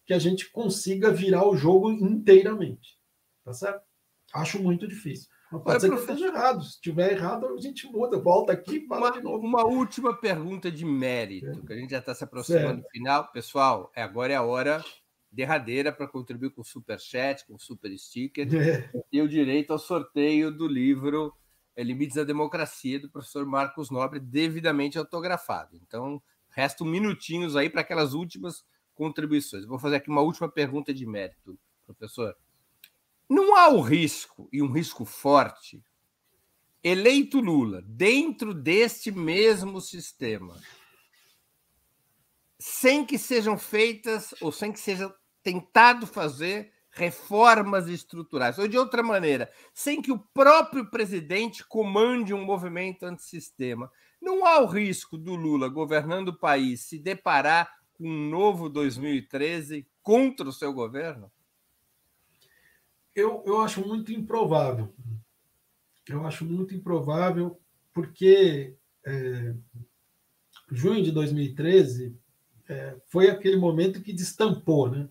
[0.04, 2.98] que a gente consiga virar o jogo inteiramente.
[3.42, 3.86] Tá certo?
[4.34, 5.30] Acho muito difícil.
[5.52, 6.62] Mas pode ser que eu esteja errado.
[6.62, 9.46] Se estiver errado, a gente muda, volta aqui e fala uma, de novo.
[9.46, 11.66] Uma última pergunta de mérito, é.
[11.66, 13.30] que a gente já está se aproximando do final.
[13.32, 14.82] Pessoal, é, agora é a hora
[15.30, 18.90] derradeira para contribuir com o Super Chat, com o Super Sticker, é.
[19.12, 21.34] e o direito ao sorteio do livro
[21.76, 25.76] é, Limites da Democracia, do professor Marcos Nobre, devidamente autografado.
[25.76, 28.64] Então, restam minutinhos aí para aquelas últimas
[28.94, 29.66] contribuições.
[29.66, 32.36] Vou fazer aqui uma última pergunta de mérito, professor.
[33.32, 35.82] Não há o risco, e um risco forte,
[36.84, 40.60] eleito Lula dentro deste mesmo sistema,
[42.58, 45.10] sem que sejam feitas ou sem que seja
[45.42, 52.44] tentado fazer reformas estruturais, ou de outra maneira, sem que o próprio presidente comande um
[52.44, 53.90] movimento antissistema.
[54.20, 59.88] Não há o risco do Lula governando o país se deparar com um novo 2013
[60.02, 61.32] contra o seu governo?
[63.14, 64.92] Eu, eu acho muito improvável.
[66.08, 67.60] Eu acho muito improvável,
[67.92, 68.74] porque
[69.04, 69.54] é,
[70.70, 72.16] junho de 2013
[72.68, 75.08] é, foi aquele momento que destampou, né?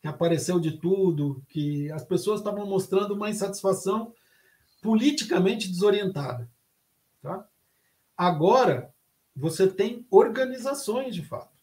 [0.00, 4.14] que apareceu de tudo, que as pessoas estavam mostrando uma insatisfação
[4.80, 6.48] politicamente desorientada.
[7.20, 7.46] Tá?
[8.16, 8.92] Agora,
[9.34, 11.56] você tem organizações de fato.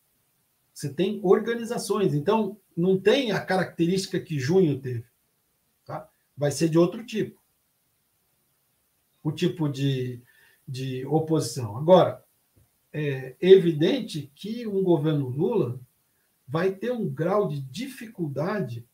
[0.73, 2.13] Você tem organizações.
[2.13, 5.05] Então, não tem a característica que junho teve.
[6.37, 7.39] Vai ser de outro tipo.
[9.23, 10.21] O tipo de,
[10.67, 11.77] de oposição.
[11.77, 12.23] Agora,
[12.91, 15.79] é evidente que um governo Lula
[16.47, 18.85] vai ter um grau de dificuldade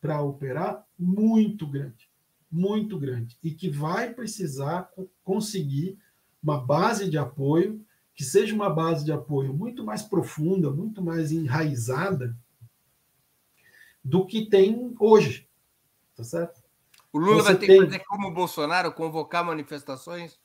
[0.00, 2.10] para operar muito grande,
[2.50, 4.90] muito grande, e que vai precisar
[5.24, 5.98] conseguir
[6.42, 7.84] uma base de apoio
[8.14, 12.36] que seja uma base de apoio muito mais profunda, muito mais enraizada
[14.02, 15.48] do que tem hoje,
[16.16, 16.57] tá certo?
[17.12, 17.78] O Lula vai ter tem...
[17.78, 20.38] que fazer como o Bolsonaro, convocar manifestações?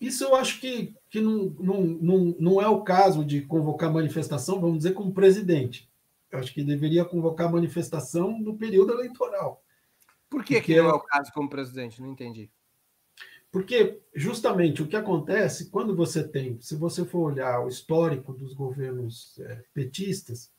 [0.00, 4.60] Isso eu acho que, que não, não, não, não é o caso de convocar manifestação,
[4.60, 5.90] vamos dizer, como presidente.
[6.30, 9.62] Eu acho que deveria convocar manifestação no período eleitoral.
[10.28, 12.02] Por que, Porque, que não é o caso como presidente?
[12.02, 12.50] Não entendi.
[13.50, 18.52] Porque, justamente, o que acontece quando você tem, se você for olhar o histórico dos
[18.52, 20.50] governos é, petistas,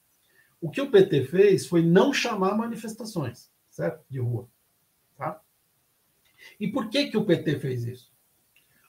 [0.59, 4.03] o que o PT fez foi não chamar manifestações, certo?
[4.09, 4.47] De rua.
[6.59, 8.11] E por que, que o PT fez isso?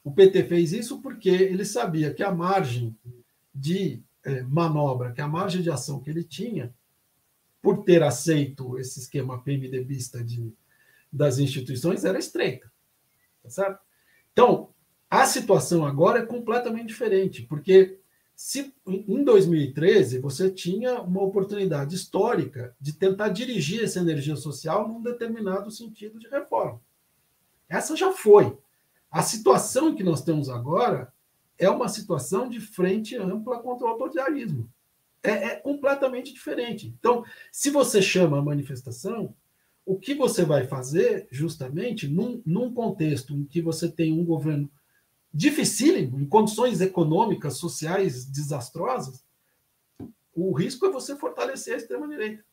[0.03, 2.97] O PT fez isso porque ele sabia que a margem
[3.53, 6.73] de é, manobra, que a margem de ação que ele tinha,
[7.61, 10.53] por ter aceito esse esquema PMDBista de,
[11.11, 12.71] das instituições, era estreita.
[13.43, 13.79] Tá certo?
[14.31, 14.69] Então,
[15.09, 17.99] a situação agora é completamente diferente, porque
[18.35, 25.01] se em 2013 você tinha uma oportunidade histórica de tentar dirigir essa energia social num
[25.01, 26.79] determinado sentido de reforma.
[27.69, 28.57] Essa já foi.
[29.11, 31.13] A situação que nós temos agora
[31.57, 34.69] é uma situação de frente ampla contra o autoritarismo.
[35.21, 36.93] É, é, completamente diferente.
[36.97, 39.35] Então, se você chama a manifestação,
[39.85, 44.71] o que você vai fazer, justamente, num, num contexto em que você tem um governo
[45.33, 49.23] dificílimo, em condições econômicas, sociais desastrosas,
[50.33, 52.45] o risco é você fortalecer a extrema-direita.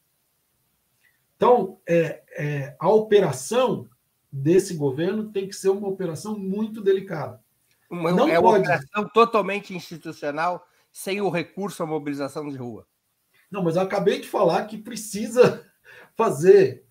[1.36, 3.88] Então, é, é, a operação
[4.36, 7.40] desse governo tem que ser uma operação muito delicada.
[7.88, 8.46] Uma, não é pode...
[8.46, 12.86] uma operação totalmente institucional, sem o recurso à mobilização de rua.
[13.50, 15.64] Não, mas eu acabei de falar que precisa
[16.14, 16.84] fazer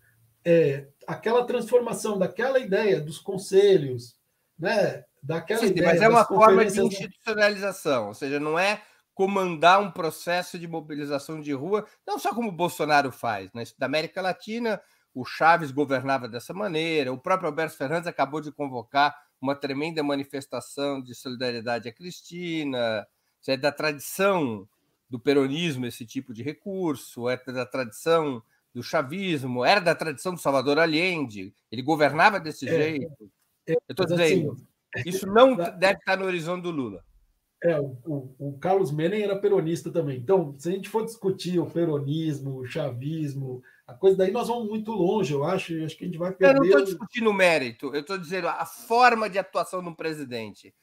[0.44, 4.16] é, aquela transformação daquela ideia dos conselhos,
[4.58, 5.04] né?
[5.22, 5.88] Daquela Sim, ideia.
[5.90, 8.82] Mas é uma forma de institucionalização, ou seja, não é
[9.14, 13.64] comandar um processo de mobilização de rua, não só como o Bolsonaro faz, né?
[13.78, 14.82] Da América Latina,
[15.16, 21.02] o Chaves governava dessa maneira, o próprio Alberto Fernandes acabou de convocar uma tremenda manifestação
[21.02, 23.08] de solidariedade à Cristina,
[23.48, 24.68] é da tradição
[25.10, 28.44] do peronismo esse tipo de recurso, é da tradição
[28.74, 33.32] do chavismo, era da tradição do Salvador Allende, ele governava desse é, jeito.
[33.66, 37.02] É, Eu estou dizendo, assim, isso não deve estar no horizonte do Lula.
[37.64, 40.18] É, o, o, o, Carlos Menem era peronista também.
[40.18, 44.68] Então, se a gente for discutir o peronismo, o chavismo, a coisa daí nós vamos
[44.68, 46.56] muito longe, eu acho, acho que a gente vai perder.
[46.56, 49.96] Eu não estou discutindo o mérito, eu estou dizendo a forma de atuação de um
[49.96, 50.74] presidente.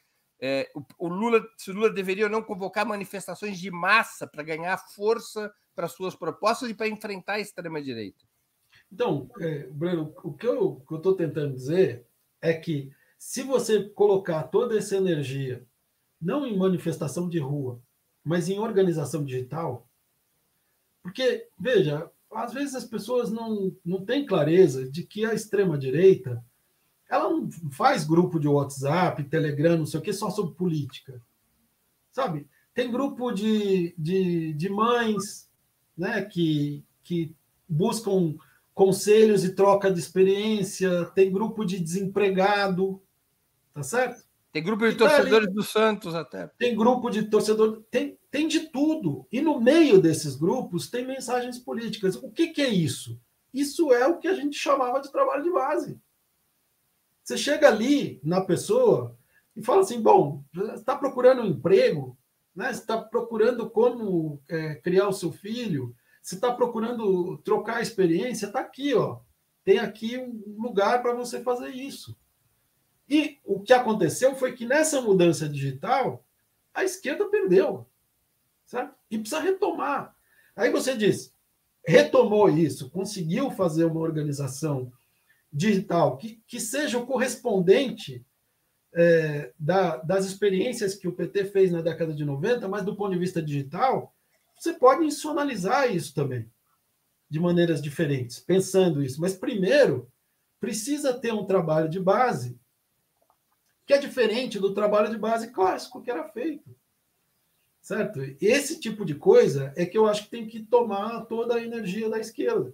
[0.40, 4.42] É, o, o, Lula, se o Lula deveria ou não convocar manifestações de massa para
[4.42, 8.24] ganhar força para suas propostas e para enfrentar a extrema-direita.
[8.90, 12.06] Então, é, Breno, o que eu estou tentando dizer
[12.40, 15.66] é que se você colocar toda essa energia
[16.22, 17.82] não em manifestação de rua,
[18.22, 19.88] mas em organização digital.
[21.02, 26.42] Porque, veja, às vezes as pessoas não, não têm clareza de que a extrema-direita
[27.08, 31.20] ela não faz grupo de WhatsApp, Telegram, não sei o que, só sobre política.
[32.10, 32.48] Sabe?
[32.72, 35.50] Tem grupo de, de, de mães
[35.96, 37.34] né, que, que
[37.68, 38.34] buscam
[38.72, 43.02] conselhos e troca de experiência, tem grupo de desempregado,
[43.74, 44.24] tá certo?
[44.50, 46.50] Tem grupo de torcedores do Santos até.
[46.58, 49.28] Tem grupo de torcedores, tem, tem de tudo.
[49.30, 52.16] E no meio desses grupos tem mensagens políticas.
[52.16, 53.20] O que, que é isso?
[53.52, 56.00] Isso é o que a gente chamava de trabalho de base.
[57.22, 59.16] Você chega ali na pessoa
[59.54, 60.42] e fala assim: bom,
[60.74, 62.16] está procurando um emprego,
[62.56, 62.70] né?
[62.70, 68.60] está procurando como é, criar o seu filho, você está procurando trocar a experiência, está
[68.60, 69.20] aqui, ó.
[69.62, 72.16] Tem aqui um lugar para você fazer isso.
[73.06, 76.24] E o que aconteceu foi que nessa mudança digital,
[76.72, 77.86] a esquerda perdeu.
[78.72, 78.94] Certo?
[79.10, 80.16] E precisa retomar.
[80.56, 81.36] Aí você diz,
[81.86, 84.90] retomou isso, conseguiu fazer uma organização
[85.52, 88.24] digital que, que seja o correspondente
[88.94, 93.12] é, da, das experiências que o PT fez na década de 90, mas do ponto
[93.12, 94.14] de vista digital,
[94.58, 96.50] você pode institucionalizar isso também,
[97.28, 99.20] de maneiras diferentes, pensando isso.
[99.20, 100.10] Mas primeiro,
[100.58, 102.58] precisa ter um trabalho de base
[103.84, 106.74] que é diferente do trabalho de base clássico que era feito.
[107.82, 108.20] Certo?
[108.40, 112.08] Esse tipo de coisa é que eu acho que tem que tomar toda a energia
[112.08, 112.72] da esquerda.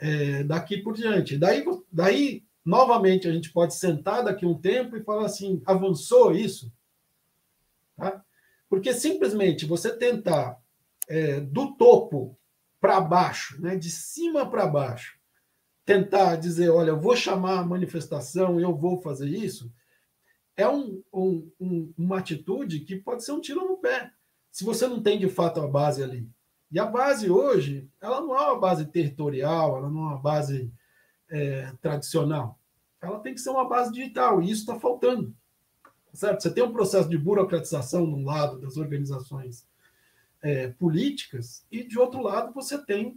[0.00, 1.36] É, daqui por diante.
[1.36, 1.62] Daí,
[1.92, 6.72] daí, novamente, a gente pode sentar daqui um tempo e falar assim: avançou isso?
[7.96, 8.24] Tá?
[8.70, 10.58] Porque simplesmente você tentar
[11.06, 12.38] é, do topo
[12.80, 15.18] para baixo, né, de cima para baixo,
[15.84, 19.70] tentar dizer: olha, eu vou chamar a manifestação, eu vou fazer isso,
[20.58, 24.10] é um, um, um, uma atitude que pode ser um tiro no pé,
[24.50, 26.28] se você não tem de fato a base ali.
[26.70, 30.70] E a base hoje, ela não é uma base territorial, ela não é uma base
[31.30, 32.58] é, tradicional.
[33.00, 35.32] Ela tem que ser uma base digital, e isso está faltando.
[36.12, 36.42] Certo?
[36.42, 39.64] Você tem um processo de burocratização num lado das organizações
[40.42, 43.16] é, políticas, e de outro lado você tem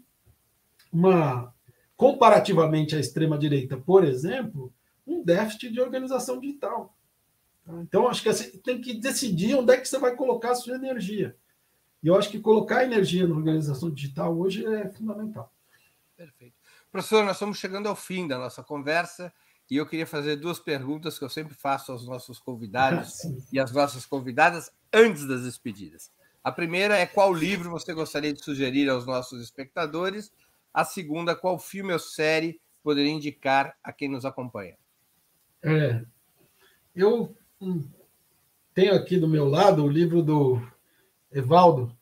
[0.93, 1.51] uma,
[1.97, 4.72] comparativamente à extrema-direita, por exemplo,
[5.07, 6.95] um déficit de organização digital.
[7.81, 10.76] Então, acho que você tem que decidir onde é que você vai colocar a sua
[10.76, 11.35] energia.
[12.03, 15.53] E eu acho que colocar energia na organização digital hoje é fundamental.
[16.18, 16.56] Perfeito.
[16.91, 19.31] Professor, nós estamos chegando ao fim da nossa conversa
[19.69, 23.19] e eu queria fazer duas perguntas que eu sempre faço aos nossos convidados
[23.53, 26.11] e às nossas convidadas antes das despedidas.
[26.43, 30.31] A primeira é qual livro você gostaria de sugerir aos nossos espectadores?
[30.73, 34.76] A segunda, qual filme ou série poderia indicar a quem nos acompanha?
[35.61, 36.03] É,
[36.95, 37.35] eu.
[38.74, 40.62] Tenho aqui do meu lado o livro do
[41.32, 41.96] Evaldo.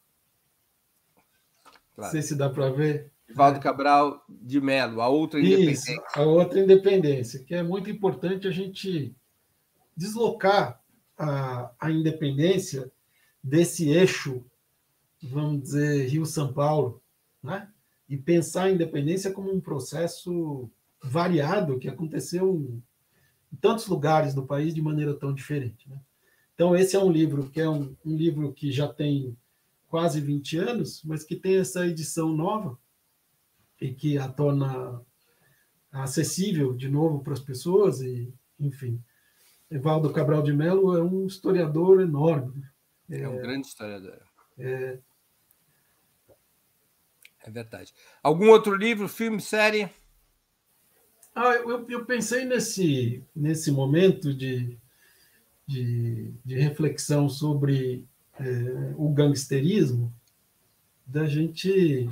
[1.95, 1.97] Claro.
[1.97, 3.11] Não sei se dá para ver.
[3.27, 5.91] Evaldo Cabral de Mello, A Outra Independência.
[5.91, 9.15] Isso, A Outra Independência, que é muito importante a gente
[9.95, 10.81] deslocar
[11.17, 12.91] a, a independência
[13.43, 14.43] desse eixo,
[15.21, 17.01] vamos dizer, Rio-São Paulo,
[17.43, 17.69] né?
[18.07, 20.69] e pensar a independência como um processo
[21.03, 22.81] variado que aconteceu
[23.51, 25.89] em tantos lugares do país de maneira tão diferente.
[25.89, 25.99] Né?
[26.53, 29.37] Então, esse é um livro que é um, um, livro que já tem
[29.87, 32.77] quase 20 anos, mas que tem essa edição nova
[33.79, 35.01] e que a torna
[35.91, 39.01] acessível de novo para as pessoas e, enfim.
[39.71, 42.63] Evaldo Cabral de Mello é um historiador enorme.
[43.09, 44.19] É, é um grande historiador.
[44.57, 44.99] É...
[47.45, 47.93] é verdade.
[48.21, 49.89] Algum outro livro, filme, série?
[51.41, 54.77] Ah, eu, eu pensei nesse, nesse momento de,
[55.65, 58.05] de, de reflexão sobre
[58.37, 60.13] é, o gangsterismo,
[61.07, 62.09] da gente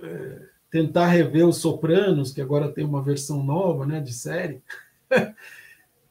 [0.00, 4.62] é, tentar rever os Sopranos, que agora tem uma versão nova né, de série,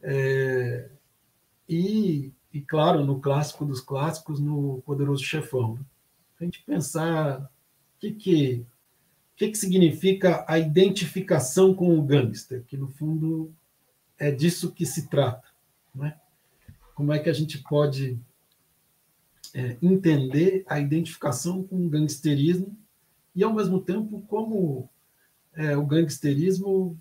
[0.03, 0.89] é,
[1.69, 5.79] e, e, claro, no clássico dos clássicos, no Poderoso Chefão.
[6.37, 7.49] A gente pensar o
[7.97, 8.65] que, que
[9.41, 12.63] que, que significa a identificação com o gangster?
[12.67, 13.51] Que, no fundo,
[14.19, 15.47] é disso que se trata.
[15.95, 16.15] Né?
[16.93, 18.19] Como é que a gente pode
[19.55, 22.77] é, entender a identificação com o gangsterismo
[23.35, 24.87] e, ao mesmo tempo, como
[25.55, 26.99] é, o gangsterismo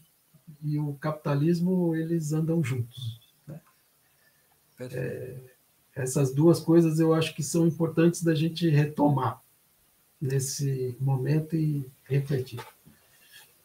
[0.63, 3.21] e o capitalismo eles andam juntos.
[3.47, 3.61] Né?
[4.81, 5.37] É,
[5.95, 9.43] essas duas coisas eu acho que são importantes da gente retomar
[10.21, 12.61] nesse momento e refletir.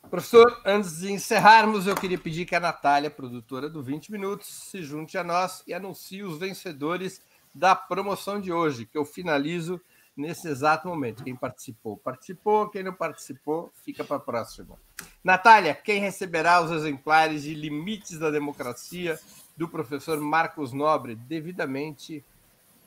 [0.10, 4.82] Professor, antes de encerrarmos, eu queria pedir que a Natália, produtora do 20 Minutos, se
[4.84, 7.22] junte a nós e anuncie os vencedores
[7.54, 9.82] da promoção de hoje, que eu finalizo
[10.16, 11.24] nesse exato momento.
[11.24, 12.70] Quem participou, participou.
[12.70, 14.78] Quem não participou, fica para a próxima.
[15.24, 19.20] Natália, quem receberá os exemplares de Limites da Democracia
[19.58, 22.24] do professor Marcos Nobre, devidamente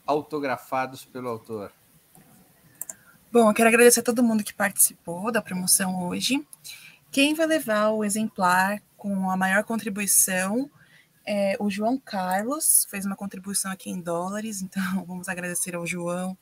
[0.07, 1.73] autografados pelo autor?
[3.31, 6.43] Bom, eu quero agradecer a todo mundo que participou da promoção hoje.
[7.13, 10.71] Quem vai levar o exemplar com a maior contribuição
[11.27, 16.39] é o João Carlos, fez uma contribuição aqui em dólares, então vamos agradecer ao João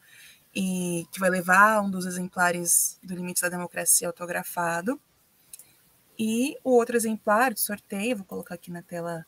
[0.54, 5.00] e que vai levar um dos exemplares do Limites da Democracia autografado.
[6.16, 9.26] E o outro exemplar do sorteio, vou colocar aqui na tela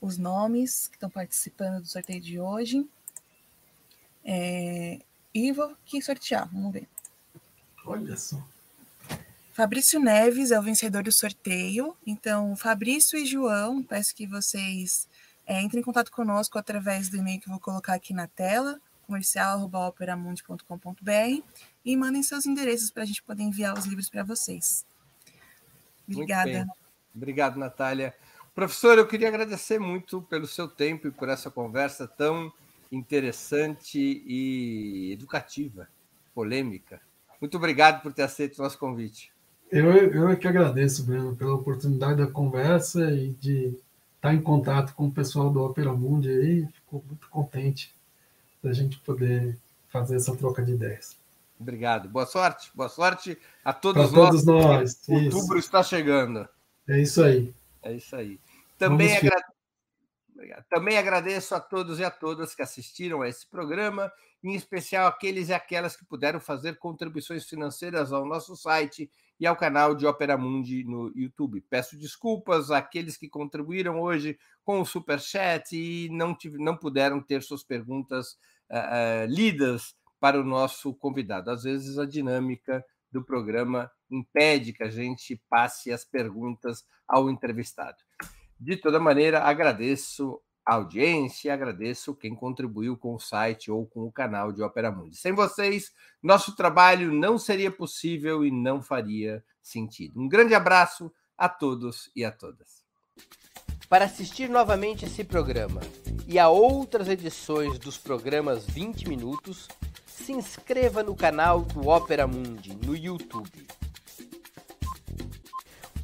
[0.00, 2.84] os nomes que estão participando do sorteio de hoje.
[4.24, 4.98] É,
[5.34, 6.88] e vou aqui sortear, vamos ver.
[7.84, 8.36] Olha só.
[9.52, 11.96] Fabrício Neves é o vencedor do sorteio.
[12.06, 15.08] Então, Fabrício e João, peço que vocês
[15.46, 18.80] é, entrem em contato conosco através do e-mail que eu vou colocar aqui na tela
[19.08, 21.42] comercial.operamundi.com.br
[21.84, 24.86] e mandem seus endereços para a gente poder enviar os livros para vocês.
[26.06, 26.68] Obrigada.
[27.14, 28.14] Obrigado, Natália.
[28.54, 32.52] Professor, eu queria agradecer muito pelo seu tempo e por essa conversa tão
[32.90, 35.88] interessante e educativa,
[36.34, 37.00] polêmica.
[37.40, 39.32] Muito obrigado por ter aceito o nosso convite.
[39.70, 43.76] Eu, eu é que agradeço, Breno, pela oportunidade da conversa e de
[44.16, 46.66] estar em contato com o pessoal do Opera Mundi aí.
[46.66, 47.94] Fico muito contente
[48.62, 49.56] da gente poder
[49.88, 51.16] fazer essa troca de ideias.
[51.60, 52.08] Obrigado.
[52.08, 52.70] Boa sorte.
[52.74, 54.44] Boa sorte a todos, nós.
[54.44, 55.08] nós.
[55.08, 56.48] Outubro está chegando.
[56.86, 57.52] É isso aí.
[57.82, 58.40] É isso aí.
[58.78, 59.18] Também,
[60.40, 60.64] agra...
[60.70, 64.12] Também agradeço a todos e a todas que assistiram a esse programa,
[64.42, 69.10] em especial aqueles e aquelas que puderam fazer contribuições financeiras ao nosso site
[69.40, 71.60] e ao canal de Opera Mundi no YouTube.
[71.68, 77.20] Peço desculpas àqueles que contribuíram hoje com o Super Chat e não, tive, não puderam
[77.20, 78.32] ter suas perguntas
[78.70, 81.50] uh, uh, lidas para o nosso convidado.
[81.50, 87.96] Às vezes a dinâmica do programa impede que a gente passe as perguntas ao entrevistado.
[88.58, 94.12] De toda maneira, agradeço a audiência, agradeço quem contribuiu com o site ou com o
[94.12, 95.16] canal de Opera Mundi.
[95.16, 100.20] Sem vocês, nosso trabalho não seria possível e não faria sentido.
[100.20, 102.84] Um grande abraço a todos e a todas.
[103.88, 105.80] Para assistir novamente esse programa
[106.26, 109.66] e a outras edições dos programas 20 Minutos,
[110.06, 113.66] se inscreva no canal do Opera Mundi no YouTube.